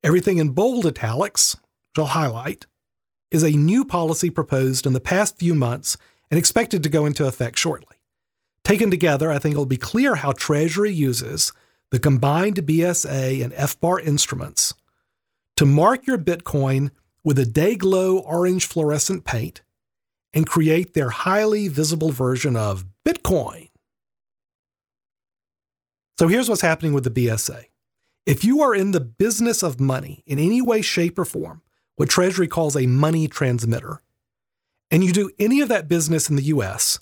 [0.02, 2.68] Everything in bold italics, which I'll highlight,
[3.32, 5.98] is a new policy proposed in the past few months
[6.30, 7.98] and expected to go into effect shortly.
[8.64, 11.52] Taken together, I think it'll be clear how Treasury uses
[11.90, 14.74] the combined BSA and FBAR instruments
[15.58, 16.92] to mark your Bitcoin
[17.24, 19.62] with a Day-Glo orange fluorescent paint
[20.34, 23.70] and create their highly visible version of Bitcoin.
[26.18, 27.66] So here's what's happening with the BSA.
[28.26, 31.62] If you are in the business of money in any way, shape, or form,
[31.96, 34.02] what Treasury calls a money transmitter,
[34.92, 37.00] and you do any of that business in the US,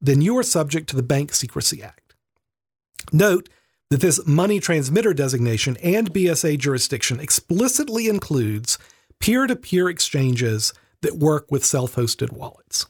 [0.00, 2.14] then you are subject to the Bank Secrecy Act.
[3.12, 3.48] Note
[3.90, 8.78] that this money transmitter designation and BSA jurisdiction explicitly includes
[9.20, 12.86] peer to peer exchanges that work with self hosted wallets.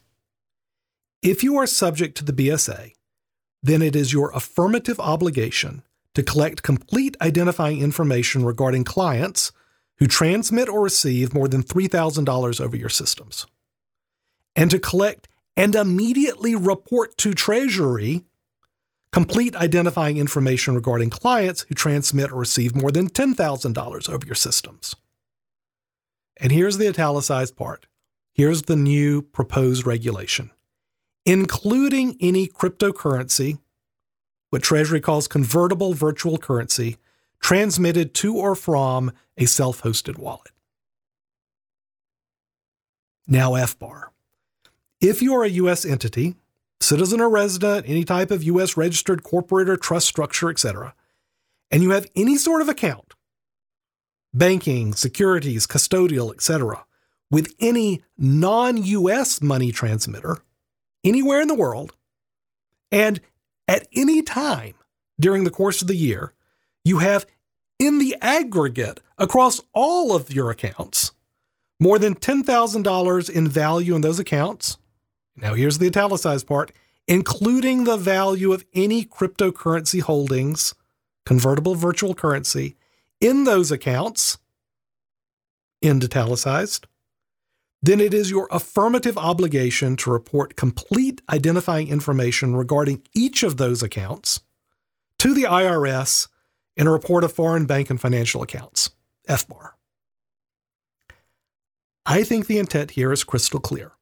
[1.23, 2.93] If you are subject to the BSA,
[3.63, 5.83] then it is your affirmative obligation
[6.15, 9.53] to collect complete identifying information regarding clients
[9.99, 13.47] who transmit or receive more than $3,000 over your systems,
[14.55, 18.25] and to collect and immediately report to Treasury
[19.15, 24.97] complete identifying information regarding clients who transmit or receive more than $10,000 over your systems.
[26.37, 27.87] And here's the italicized part.
[28.33, 30.51] Here's the new proposed regulation,
[31.25, 33.59] including any cryptocurrency,
[34.51, 36.97] what Treasury calls convertible virtual currency,
[37.41, 40.51] transmitted to or from a self hosted wallet.
[43.27, 44.05] Now, FBAR.
[45.01, 45.85] If you are a U.S.
[45.85, 46.35] entity,
[46.81, 48.77] citizen or resident, any type of U.S.
[48.77, 50.95] registered corporate or trust structure, etc.,
[51.71, 53.15] and you have any sort of account,
[54.35, 56.85] banking, securities, custodial, etc.,
[57.31, 60.39] with any non US money transmitter
[61.03, 61.95] anywhere in the world,
[62.93, 63.21] and
[63.67, 64.75] at any time
[65.19, 66.33] during the course of the year,
[66.85, 67.27] you have
[67.79, 71.13] in the aggregate across all of your accounts
[71.81, 74.79] more than $10,000 in value in those accounts.
[75.37, 76.73] Now, here's the italicized part
[77.07, 80.75] including the value of any cryptocurrency holdings,
[81.27, 82.77] convertible virtual currency,
[83.21, 84.39] in those accounts,
[85.81, 86.87] in italicized,
[87.83, 93.83] then it is your affirmative obligation to report complete identifying information regarding each of those
[93.83, 94.41] accounts
[95.19, 96.29] to the IRS
[96.77, 98.91] in a report of foreign bank and financial accounts,
[99.29, 99.73] FBAR.
[102.07, 103.93] I think the intent here is crystal clear.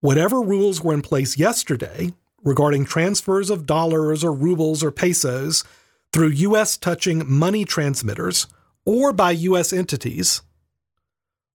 [0.00, 2.12] Whatever rules were in place yesterday
[2.42, 5.64] regarding transfers of dollars or rubles or pesos
[6.12, 6.76] through U.S.
[6.76, 8.46] touching money transmitters
[8.84, 9.72] or by U.S.
[9.72, 10.42] entities,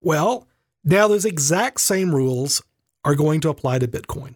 [0.01, 0.47] well,
[0.83, 2.61] now those exact same rules
[3.03, 4.35] are going to apply to Bitcoin.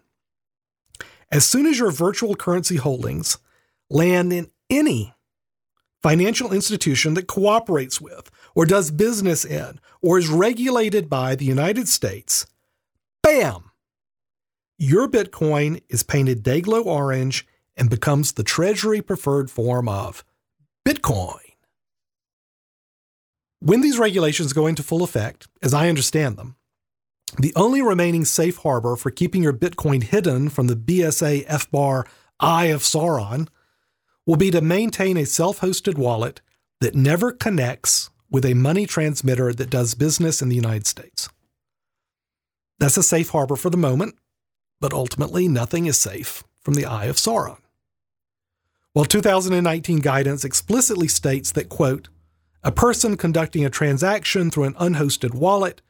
[1.30, 3.38] As soon as your virtual currency holdings
[3.88, 5.14] land in any
[6.02, 11.88] financial institution that cooperates with or does business in or is regulated by the United
[11.88, 12.46] States,
[13.22, 13.70] bam,
[14.78, 17.46] your Bitcoin is painted Day-Glo orange
[17.76, 20.24] and becomes the Treasury preferred form of
[20.86, 21.38] Bitcoin.
[23.60, 26.56] When these regulations go into full effect, as I understand them,
[27.38, 32.04] the only remaining safe harbor for keeping your Bitcoin hidden from the BSA FBAR
[32.40, 33.48] Eye of Sauron
[34.26, 36.40] will be to maintain a self hosted wallet
[36.80, 41.28] that never connects with a money transmitter that does business in the United States.
[42.78, 44.16] That's a safe harbor for the moment,
[44.80, 47.61] but ultimately nothing is safe from the eye of Sauron.
[48.94, 52.08] While 2019 guidance explicitly states that, quote,
[52.62, 55.80] a person conducting a transaction through an unhosted wallet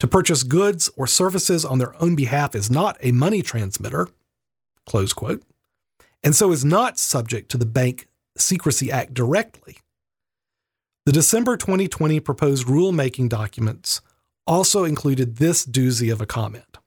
[0.00, 4.08] to purchase goods or services on their own behalf is not a money transmitter,
[4.86, 5.42] close quote,
[6.24, 9.76] and so is not subject to the Bank Secrecy Act directly.
[11.04, 14.00] The December 2020 proposed rulemaking documents
[14.46, 16.78] also included this doozy of a comment.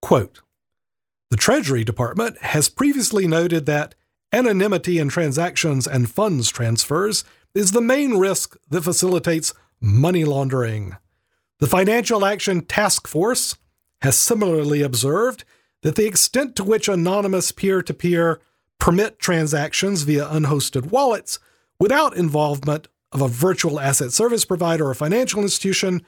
[0.00, 0.40] Quote
[1.30, 3.94] The Treasury Department has previously noted that
[4.34, 7.24] anonymity in transactions and funds transfers
[7.54, 10.96] is the main risk that facilitates money laundering.
[11.60, 13.56] The Financial Action Task Force
[14.02, 15.44] has similarly observed
[15.82, 18.40] that the extent to which anonymous peer to peer
[18.80, 21.38] permit transactions via unhosted wallets
[21.78, 26.04] without involvement of a virtual asset service provider or financial institution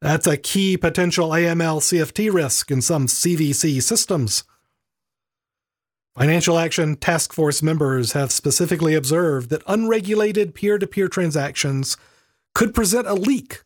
[0.00, 4.44] that's a key potential AML CFT risk in some CVC systems.
[6.18, 11.96] Financial Action Task Force members have specifically observed that unregulated peer to peer transactions
[12.52, 13.62] could present a leak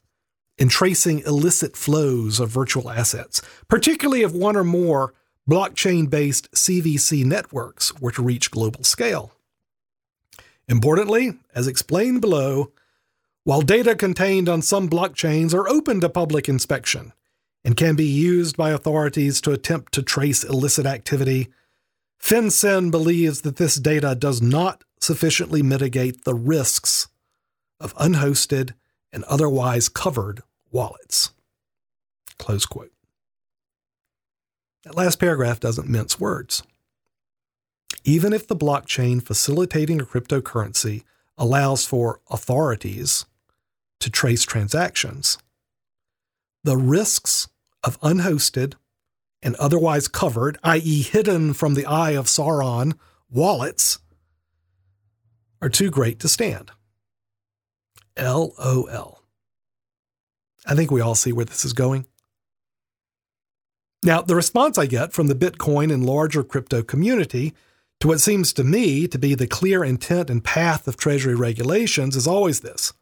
[0.58, 5.14] in tracing illicit flows of virtual assets, particularly if one or more
[5.48, 9.32] blockchain based CVC networks were to reach global scale.
[10.68, 12.72] Importantly, as explained below,
[13.44, 17.12] while data contained on some blockchains are open to public inspection
[17.64, 21.48] and can be used by authorities to attempt to trace illicit activity,
[22.24, 27.08] FinCEN believes that this data does not sufficiently mitigate the risks
[27.78, 28.72] of unhosted
[29.12, 31.32] and otherwise covered wallets.
[32.38, 32.92] Close quote.
[34.84, 36.62] That last paragraph doesn't mince words.
[38.04, 41.02] Even if the blockchain facilitating a cryptocurrency
[41.36, 43.26] allows for authorities
[44.00, 45.36] to trace transactions.
[46.62, 47.48] The risks
[47.82, 48.76] of unhosted
[49.44, 52.94] and otherwise covered, i.e., hidden from the eye of Sauron,
[53.30, 53.98] wallets
[55.60, 56.72] are too great to stand.
[58.18, 59.20] LOL.
[60.66, 62.06] I think we all see where this is going.
[64.02, 67.54] Now, the response I get from the Bitcoin and larger crypto community
[68.00, 72.16] to what seems to me to be the clear intent and path of Treasury regulations
[72.16, 72.92] is always this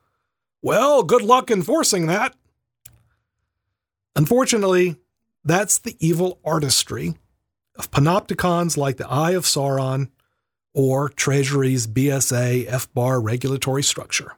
[0.65, 2.37] well, good luck enforcing that.
[4.15, 4.97] Unfortunately,
[5.45, 7.15] that's the evil artistry
[7.77, 10.11] of panopticons like the Eye of Sauron,
[10.75, 14.37] or Treasury's BSA FBAR regulatory structure.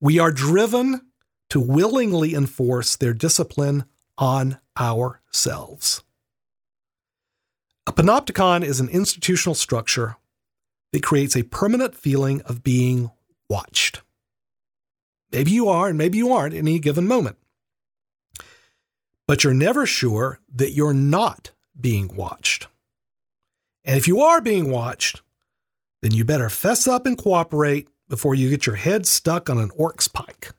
[0.00, 1.02] We are driven
[1.50, 3.84] to willingly enforce their discipline
[4.18, 6.02] on ourselves.
[7.86, 10.16] A panopticon is an institutional structure
[10.92, 13.10] that creates a permanent feeling of being
[13.48, 14.02] watched.
[15.30, 17.36] Maybe you are, and maybe you aren't at any given moment.
[19.26, 22.68] But you're never sure that you're not being watched.
[23.84, 25.22] And if you are being watched,
[26.02, 29.70] then you better fess up and cooperate before you get your head stuck on an
[29.76, 30.52] orc's pike.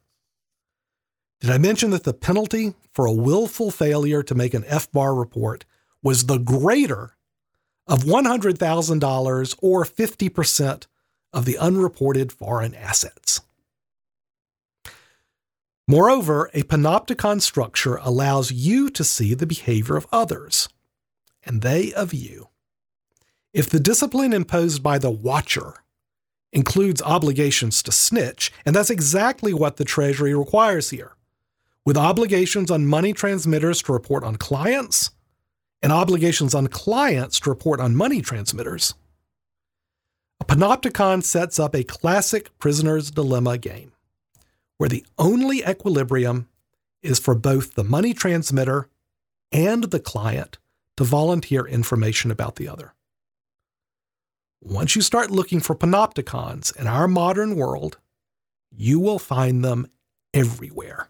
[1.39, 5.65] Did I mention that the penalty for a willful failure to make an FBAR report
[6.01, 7.15] was the greater
[7.85, 10.87] of $100,000 or 50%
[11.33, 13.41] of the unreported foreign assets?
[15.89, 20.67] Moreover, a panopticon structure allows you to see the behavior of others,
[21.45, 22.49] and they of you.
[23.53, 25.75] If the discipline imposed by the watcher
[26.51, 31.15] includes obligations to snitch, and that's exactly what the Treasury requires here,
[31.85, 35.11] with obligations on money transmitters to report on clients
[35.81, 38.93] and obligations on clients to report on money transmitters.
[40.41, 43.93] A panopticon sets up a classic prisoner's dilemma game
[44.77, 46.47] where the only equilibrium
[47.01, 48.89] is for both the money transmitter
[49.51, 50.57] and the client
[50.97, 52.93] to volunteer information about the other.
[54.61, 57.97] Once you start looking for panopticons in our modern world,
[58.75, 59.87] you will find them
[60.33, 61.09] everywhere.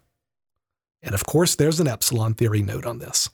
[1.01, 3.29] And of course, there's an epsilon theory note on this.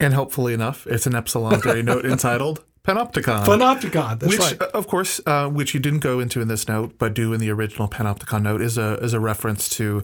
[0.00, 3.44] And hopefully enough, it's an epsilon theory note entitled Panopticon.
[3.44, 4.62] Panopticon, that's which, right.
[4.62, 7.40] uh, of course, uh, which you didn't go into in this note, but do in
[7.40, 10.02] the original Panopticon note, is a is a reference to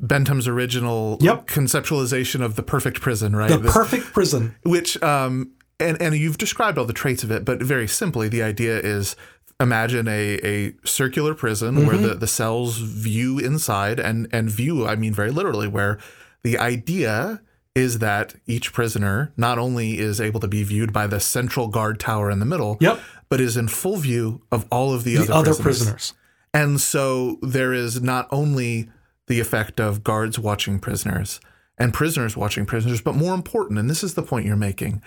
[0.00, 1.46] Bentham's original Yep.
[1.46, 3.50] conceptualization of the perfect prison, right?
[3.50, 4.54] The This- perfect prison.
[4.64, 8.42] which um and and you've described all the traits of it, but very simply, the
[8.42, 9.14] idea is
[9.60, 14.96] imagine a a circular prison where the the cells view inside and and view I
[14.96, 15.98] mean very literally where
[16.42, 17.40] the idea
[17.74, 21.98] is that each prisoner not only is able to be viewed by the central guard
[21.98, 23.00] tower in the middle, Yep.
[23.30, 25.64] but is in full view of all of the, The other, other prisoners.
[25.64, 26.14] prisoners.
[26.52, 28.90] And so there is not only
[29.26, 31.40] the effect of guards watching prisoners
[31.78, 35.02] and prisoners watching prisoners, but more important, and this is the point you're making,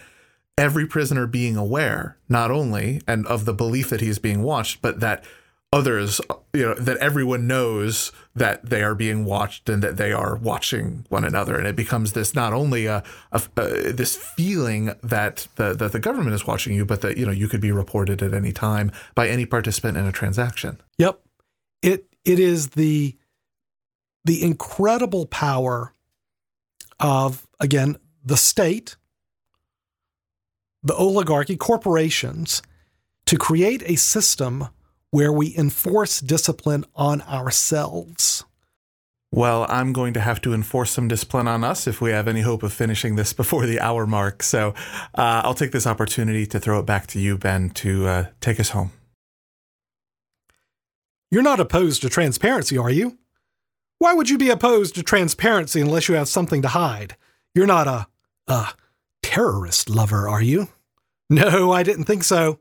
[0.58, 4.82] every prisoner being aware, not only and of the belief that he is being watched,
[4.82, 5.24] but that
[5.76, 6.22] others,
[6.54, 11.06] you know, that everyone knows that they are being watched and that they are watching
[11.10, 13.04] one another, and it becomes this not only a,
[13.34, 17.26] a, a this feeling that the that the government is watching you, but that you
[17.26, 20.80] know you could be reported at any time by any participant in a transaction.
[20.98, 21.20] Yep.
[21.82, 23.18] It it is the
[24.24, 25.94] the incredible power
[27.02, 28.96] of again the state,
[30.82, 32.62] the oligarchy, corporations
[33.26, 34.70] to create a system
[35.16, 38.44] where we enforce discipline on ourselves.
[39.32, 42.42] Well, I'm going to have to enforce some discipline on us if we have any
[42.42, 44.44] hope of finishing this before the hour mark.
[44.44, 44.74] So
[45.18, 48.60] uh, I'll take this opportunity to throw it back to you, Ben, to uh, take
[48.60, 48.92] us home.
[51.32, 53.18] You're not opposed to transparency, are you?
[54.00, 57.16] Why would you be opposed to transparency unless you have something to hide?
[57.54, 58.08] You're not a
[58.48, 58.74] a
[59.24, 60.68] terrorist lover, are you?
[61.30, 62.60] No, I didn't think so.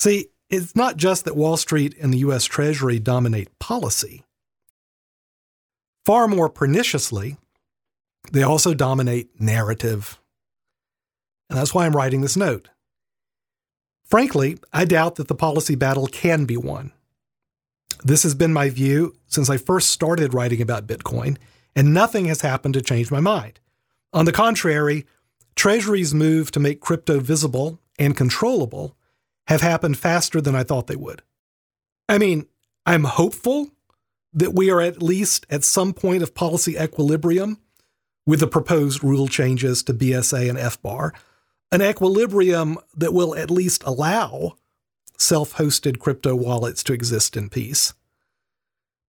[0.00, 4.24] See, it's not just that Wall Street and the US Treasury dominate policy.
[6.04, 7.36] Far more perniciously,
[8.32, 10.18] they also dominate narrative.
[11.50, 12.68] And that's why I'm writing this note.
[14.04, 16.92] Frankly, I doubt that the policy battle can be won.
[18.02, 21.36] This has been my view since I first started writing about Bitcoin,
[21.76, 23.60] and nothing has happened to change my mind.
[24.14, 25.04] On the contrary,
[25.56, 28.96] Treasury's move to make crypto visible and controllable
[29.48, 31.22] have happened faster than I thought they would.
[32.08, 32.46] I mean,
[32.84, 33.70] I'm hopeful
[34.34, 37.58] that we are at least at some point of policy equilibrium
[38.26, 41.12] with the proposed rule changes to BSA and FBAR,
[41.72, 44.56] an equilibrium that will at least allow
[45.16, 47.94] self hosted crypto wallets to exist in peace.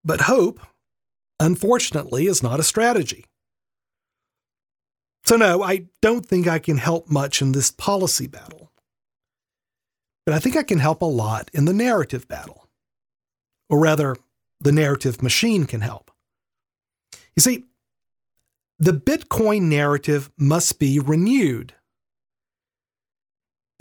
[0.05, 0.61] But hope,
[1.37, 3.25] unfortunately, is not a strategy.
[5.25, 8.68] So, no, I don't think I can help much in this policy battle.
[10.29, 12.67] But I think I can help a lot in the narrative battle.
[13.67, 14.15] Or rather,
[14.59, 16.11] the narrative machine can help.
[17.35, 17.65] You see,
[18.77, 21.73] the Bitcoin narrative must be renewed.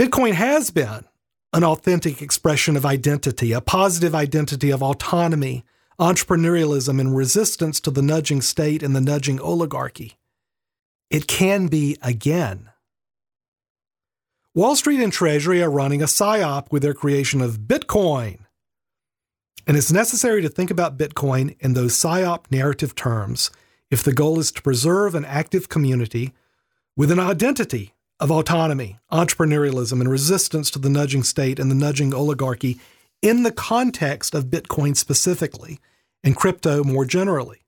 [0.00, 1.04] Bitcoin has been
[1.52, 5.66] an authentic expression of identity, a positive identity of autonomy,
[6.00, 10.16] entrepreneurialism, and resistance to the nudging state and the nudging oligarchy.
[11.10, 12.67] It can be again.
[14.54, 18.38] Wall Street and Treasury are running a psyop with their creation of Bitcoin.
[19.66, 23.50] And it's necessary to think about Bitcoin in those psyop narrative terms
[23.90, 26.32] if the goal is to preserve an active community
[26.96, 32.14] with an identity of autonomy, entrepreneurialism, and resistance to the nudging state and the nudging
[32.14, 32.80] oligarchy
[33.20, 35.78] in the context of Bitcoin specifically
[36.24, 37.66] and crypto more generally.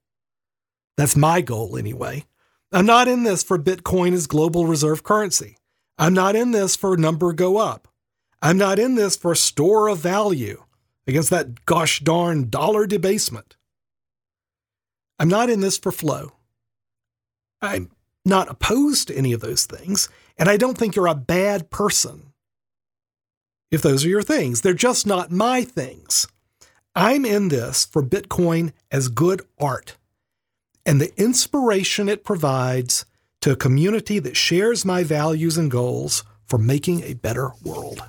[0.97, 2.25] That's my goal, anyway.
[2.73, 5.57] I'm not in this for Bitcoin as global reserve currency.
[6.01, 7.87] I'm not in this for number go up.
[8.41, 10.65] I'm not in this for a store of value
[11.07, 13.57] against that gosh darn dollar debasement.
[15.19, 16.33] I'm not in this for flow.
[17.61, 17.91] I'm
[18.25, 22.33] not opposed to any of those things, and I don't think you're a bad person
[23.71, 24.63] if those are your things.
[24.63, 26.27] They're just not my things.
[26.95, 29.99] I'm in this for Bitcoin as good art
[30.87, 33.05] and the inspiration it provides
[33.41, 38.03] to a community that shares my values and goals for making a better world.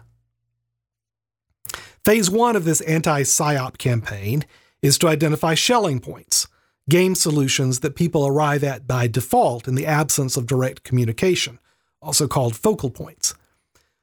[2.03, 4.45] Phase one of this anti PSYOP campaign
[4.81, 6.47] is to identify Schelling points,
[6.89, 11.59] game solutions that people arrive at by default in the absence of direct communication,
[12.01, 13.35] also called focal points,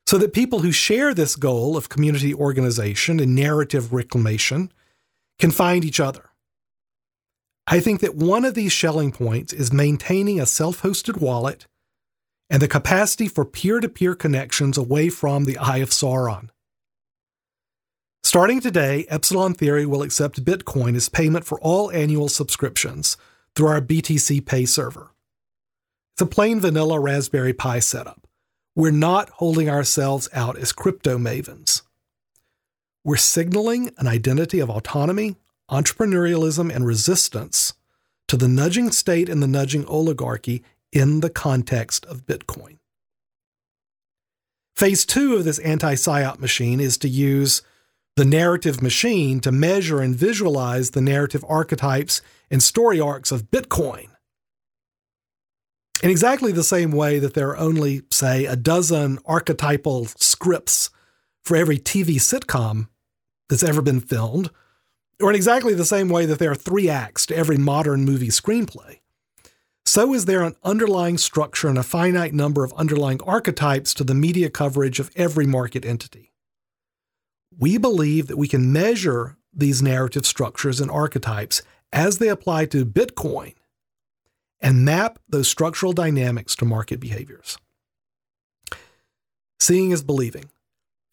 [0.06, 4.72] so that people who share this goal of community organization and narrative reclamation
[5.40, 6.27] can find each other.
[7.70, 11.66] I think that one of these Schelling points is maintaining a self hosted wallet
[12.48, 16.48] and the capacity for peer to peer connections away from the Eye of Sauron.
[18.22, 23.18] Starting today, Epsilon Theory will accept Bitcoin as payment for all annual subscriptions
[23.54, 25.10] through our BTC Pay server.
[26.14, 28.26] It's a plain vanilla Raspberry Pi setup.
[28.74, 31.82] We're not holding ourselves out as crypto mavens.
[33.04, 35.36] We're signaling an identity of autonomy,
[35.70, 37.74] entrepreneurialism, and resistance
[38.26, 40.62] to the nudging state and the nudging oligarchy
[40.92, 42.78] in the context of Bitcoin.
[44.76, 47.62] Phase two of this anti PSYOP machine is to use
[48.16, 54.08] the narrative machine to measure and visualize the narrative archetypes and story arcs of Bitcoin.
[56.02, 60.90] In exactly the same way that there are only, say, a dozen archetypal scripts
[61.42, 62.88] for every TV sitcom
[63.48, 64.50] that's ever been filmed,
[65.20, 68.28] or in exactly the same way that there are three acts to every modern movie
[68.28, 69.00] screenplay,
[69.84, 74.14] so is there an underlying structure and a finite number of underlying archetypes to the
[74.14, 76.28] media coverage of every market entity
[77.58, 81.60] we believe that we can measure these narrative structures and archetypes
[81.92, 83.54] as they apply to Bitcoin
[84.60, 87.58] and map those structural dynamics to market behaviors.
[89.58, 90.50] Seeing is believing.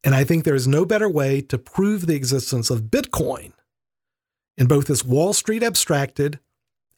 [0.04, 3.54] And I think there is no better way to prove the existence of Bitcoin
[4.58, 6.40] in both its Wall Street abstracted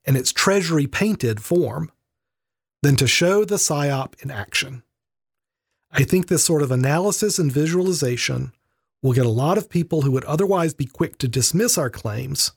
[0.05, 1.91] and its Treasury painted form
[2.81, 4.83] than to show the PSYOP in action.
[5.91, 8.51] I think this sort of analysis and visualization
[9.01, 12.51] we'll get a lot of people who would otherwise be quick to dismiss our claims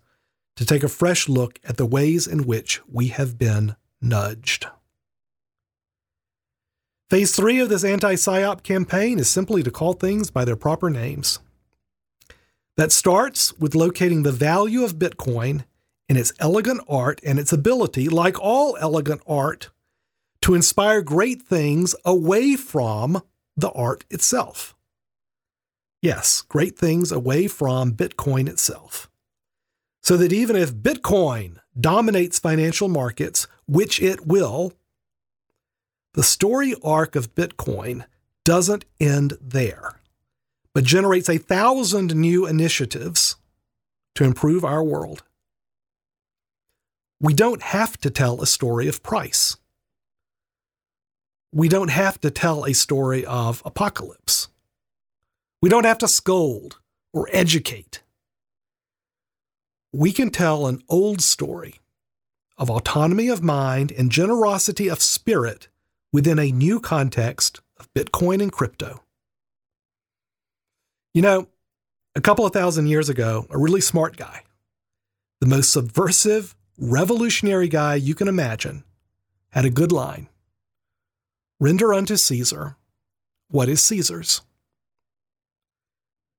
[0.57, 4.67] to take a fresh look at the ways in which we have been nudged.
[7.09, 10.91] Phase three of this anti PSYOP campaign is simply to call things by their proper
[10.91, 11.41] names.
[12.81, 15.67] That starts with locating the value of Bitcoin
[16.09, 19.69] in its elegant art and its ability, like all elegant art,
[20.41, 23.23] to inspire great things away from
[23.55, 24.75] the art itself.
[26.01, 29.11] Yes, great things away from Bitcoin itself.
[30.03, 34.73] So that even if Bitcoin dominates financial markets, which it will,
[36.15, 38.07] the story arc of Bitcoin
[38.43, 40.00] doesn't end there,
[40.75, 43.37] but generates a thousand new initiatives
[44.15, 45.23] to improve our world.
[47.21, 49.57] We don't have to tell a story of price.
[51.53, 54.49] We don't have to tell a story of apocalypse.
[55.61, 56.79] We don't have to scold
[57.13, 58.03] or educate.
[59.93, 61.81] We can tell an old story
[62.57, 65.69] of autonomy of mind and generosity of spirit
[66.13, 69.03] within a new context of Bitcoin and crypto.
[71.15, 71.49] You know,
[72.15, 74.43] a couple of thousand years ago, a really smart guy,
[75.41, 78.85] the most subversive, revolutionary guy you can imagine,
[79.51, 80.29] had a good line
[81.61, 82.77] Render unto Caesar
[83.51, 84.41] what is Caesar's.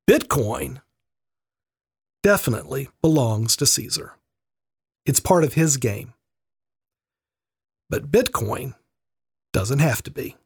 [0.09, 0.81] Bitcoin
[2.23, 4.15] definitely belongs to Caesar.
[5.05, 6.15] It's part of his game.
[7.87, 8.73] But Bitcoin
[9.53, 10.37] doesn't have to be.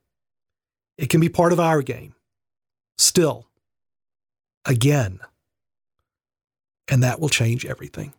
[0.98, 2.14] It can be part of our game.
[2.98, 3.48] Still.
[4.66, 5.20] Again.
[6.88, 8.14] And that will change everything.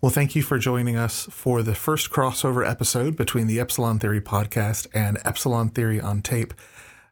[0.00, 4.20] Well, thank you for joining us for the first crossover episode between the Epsilon Theory
[4.20, 6.54] podcast and Epsilon Theory on Tape.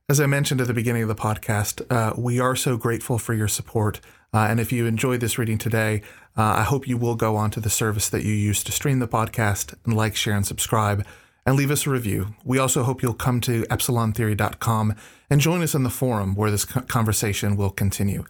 [0.08, 3.34] As I mentioned at the beginning of the podcast, uh, we are so grateful for
[3.34, 4.00] your support.
[4.32, 6.00] Uh, and if you enjoyed this reading today,
[6.36, 9.00] uh, I hope you will go on to the service that you use to stream
[9.00, 11.04] the podcast and like, share, and subscribe
[11.46, 12.34] and leave us a review.
[12.44, 14.94] We also hope you'll come to epsilontheory.com
[15.30, 18.24] and join us in the forum where this conversation will continue.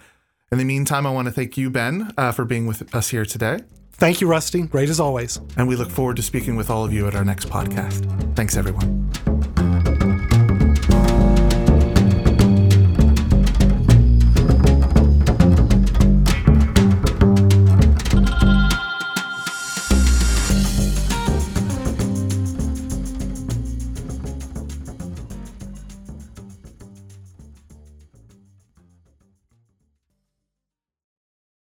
[0.52, 3.24] In the meantime, I want to thank you, Ben, uh, for being with us here
[3.24, 3.60] today.
[3.92, 4.62] Thank you, Rusty.
[4.62, 5.40] Great as always.
[5.56, 8.36] And we look forward to speaking with all of you at our next podcast.
[8.36, 9.35] Thanks, everyone.